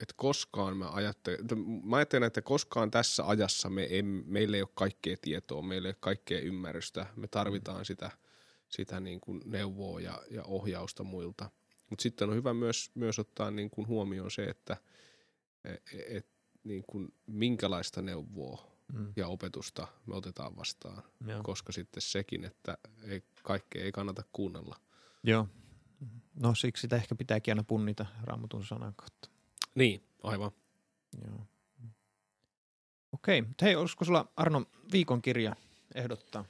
et 0.00 0.12
koskaan 0.16 0.76
mä 0.76 0.90
ajattelen, 0.90 1.38
mä 1.84 1.96
ajattelen, 1.96 2.26
että 2.26 2.42
koskaan 2.42 2.90
tässä 2.90 3.28
ajassa 3.28 3.70
me 3.70 3.82
ei, 3.82 4.02
meillä 4.02 4.56
ei 4.56 4.62
ole 4.62 4.70
kaikkea 4.74 5.16
tietoa, 5.22 5.62
meillä 5.62 5.88
ei 5.88 5.90
ole 5.90 5.96
kaikkea 6.00 6.40
ymmärrystä. 6.40 7.06
Me 7.16 7.28
tarvitaan 7.28 7.84
sitä, 7.84 8.10
sitä 8.68 9.00
niin 9.00 9.20
kuin 9.20 9.42
neuvoa 9.44 10.00
ja, 10.00 10.22
ja 10.30 10.42
ohjausta 10.44 11.02
muilta. 11.04 11.50
Mutta 11.92 12.02
sitten 12.02 12.28
on 12.30 12.36
hyvä 12.36 12.54
myös, 12.54 12.90
myös 12.94 13.18
ottaa 13.18 13.50
niin 13.50 13.70
kuin 13.70 13.86
huomioon 13.86 14.30
se, 14.30 14.44
että 14.44 14.76
et, 15.64 15.82
et, 16.08 16.26
niin 16.64 16.84
kuin 16.86 17.14
minkälaista 17.26 18.02
neuvoa 18.02 18.66
mm. 18.92 19.12
ja 19.16 19.28
opetusta 19.28 19.88
me 20.06 20.16
otetaan 20.16 20.56
vastaan, 20.56 21.02
Joo. 21.26 21.42
koska 21.42 21.72
sitten 21.72 22.02
sekin, 22.02 22.44
että 22.44 22.78
ei, 23.08 23.22
kaikkea 23.42 23.84
ei 23.84 23.92
kannata 23.92 24.22
kuunnella. 24.32 24.76
Joo. 25.22 25.48
No 26.34 26.54
siksi 26.54 26.80
sitä 26.80 26.96
ehkä 26.96 27.14
pitääkin 27.14 27.52
aina 27.52 27.64
punnita 27.64 28.06
raamatun 28.22 28.64
sanan 28.64 28.94
kautta. 28.96 29.28
Niin, 29.74 30.04
aivan. 30.22 30.50
Joo. 31.26 31.46
Okei, 33.12 33.44
hei, 33.62 33.76
olisiko 33.76 34.04
sulla 34.04 34.32
Arno 34.36 34.66
viikon 34.92 35.22
kirja 35.22 35.56
ehdottaa? 35.94 36.44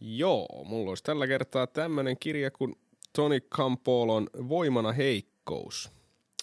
Joo, 0.00 0.64
mulla 0.64 0.90
olisi 0.90 1.04
tällä 1.04 1.26
kertaa 1.26 1.66
tämmöinen 1.66 2.18
kirja 2.18 2.50
kuin 2.50 2.76
Toni 3.16 3.40
Campolon 3.40 4.30
Voimana 4.48 4.92
heikkous. 4.92 5.90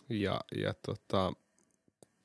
Ja, 0.09 0.41
ja 0.57 0.73
tota, 0.85 1.33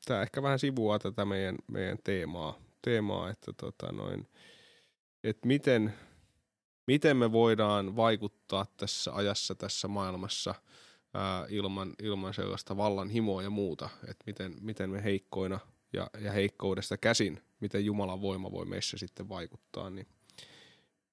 tämä 0.05 0.23
ehkä 0.23 0.43
vähän 0.43 0.59
sivuaa 0.59 0.99
tätä 0.99 1.25
meidän, 1.25 1.57
meidän 1.67 1.99
teemaa, 2.05 2.59
teemaa, 2.83 3.31
että 3.31 3.53
tota 3.53 3.93
noin, 3.93 4.29
että 5.25 5.47
miten, 5.47 5.95
miten 6.87 7.17
me 7.17 7.33
voidaan 7.33 7.97
vaikuttaa 7.97 8.67
tässä 8.77 9.15
ajassa, 9.15 9.55
tässä 9.55 9.89
maailmassa 9.89 10.55
ää, 11.15 11.47
ilman, 11.49 11.95
ilman 12.03 12.35
sellaista 12.35 12.77
vallan 12.77 13.11
himoa 13.11 13.43
ja 13.43 13.51
muuta, 13.51 13.89
että 14.03 14.25
miten, 14.27 14.55
miten 14.61 14.91
me 14.91 15.05
heikkoina 15.05 15.61
ja, 15.93 16.11
ja 16.21 16.33
heikkoudesta 16.33 16.97
käsin, 16.97 17.43
miten 17.61 17.85
Jumalan 17.85 18.23
voima 18.23 18.53
voi 18.53 18.67
meissä 18.67 18.99
sitten 18.99 19.29
vaikuttaa, 19.29 19.91
niin, 19.91 20.07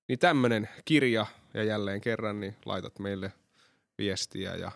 niin 0.08 0.20
tämmöinen 0.20 0.70
kirja 0.86 1.26
ja 1.54 1.64
jälleen 1.64 2.02
kerran 2.02 2.40
niin 2.40 2.56
laitat 2.66 3.00
meille 3.00 3.34
viestiä 3.98 4.56
ja, 4.56 4.72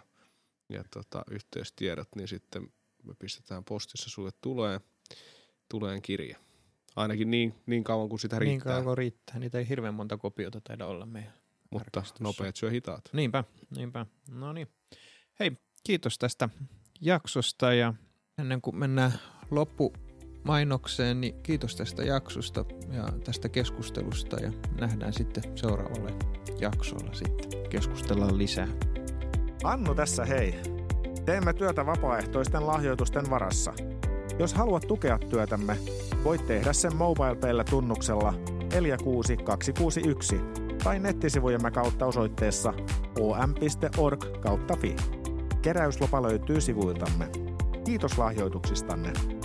ja 0.70 0.84
tota, 0.94 1.24
yhteystiedot, 1.32 2.08
niin 2.16 2.28
sitten 2.28 2.74
me 3.04 3.14
pistetään 3.20 3.64
postissa 3.64 4.10
sulle 4.10 4.32
tulee, 4.42 4.82
tuleen 5.70 6.02
kirja. 6.02 6.38
Ainakin 6.96 7.32
niin, 7.32 7.56
niin 7.66 7.84
kauan 7.84 8.10
kuin 8.10 8.20
sitä 8.20 8.40
riittää. 8.40 8.54
Niin 8.54 8.62
kauan 8.62 8.84
kuin 8.84 8.98
riittää. 8.98 9.40
Niitä 9.40 9.58
ei 9.58 9.70
hirveän 9.70 9.94
monta 9.94 10.18
kopiota 10.18 10.62
taida 10.62 10.86
olla 10.86 11.06
meidän 11.06 11.34
Mutta 11.70 12.04
nopeat 12.20 12.56
syö 12.56 12.70
hitaat. 12.70 13.10
Niinpä, 13.14 13.44
niinpä. 13.76 14.06
No 14.32 14.54
niin. 14.54 14.68
Hei, 15.40 15.52
kiitos 15.84 16.18
tästä 16.18 16.50
jaksosta 17.02 17.74
ja 17.74 17.94
ennen 18.38 18.62
kuin 18.62 18.76
mennään 18.76 19.14
loppumainokseen, 20.40 21.22
niin 21.22 21.36
kiitos 21.44 21.76
tästä 21.76 22.04
jaksosta 22.04 22.66
ja 22.92 23.04
tästä 23.24 23.50
keskustelusta 23.50 24.40
ja 24.40 24.52
nähdään 24.80 25.14
sitten 25.14 25.44
seuraavalle 25.56 26.14
jaksolla 26.60 27.14
sitten. 27.14 27.70
Keskustellaan 27.70 28.38
lisää. 28.38 28.68
Annu 29.64 29.96
tässä 29.96 30.26
hei. 30.26 30.60
Teemme 31.26 31.54
työtä 31.54 31.86
vapaaehtoisten 31.86 32.68
lahjoitusten 32.68 33.30
varassa– 33.30 33.74
jos 34.40 34.54
haluat 34.54 34.88
tukea 34.88 35.20
työtämme, 35.20 35.78
voit 36.24 36.48
tehdä 36.48 36.74
sen 36.74 36.96
MobilePayllä 36.96 37.64
tunnuksella 37.64 38.34
46261 38.74 40.36
tai 40.84 41.00
nettisivujemme 41.00 41.72
kautta 41.72 42.06
osoitteessa 42.06 42.74
om.org 43.20 44.26
kautta 44.42 44.78
fi. 44.78 44.96
Keräyslopa 45.62 46.22
löytyy 46.22 46.62
sivuiltamme. 46.62 47.30
Kiitos 47.86 48.18
lahjoituksistanne. 48.18 49.39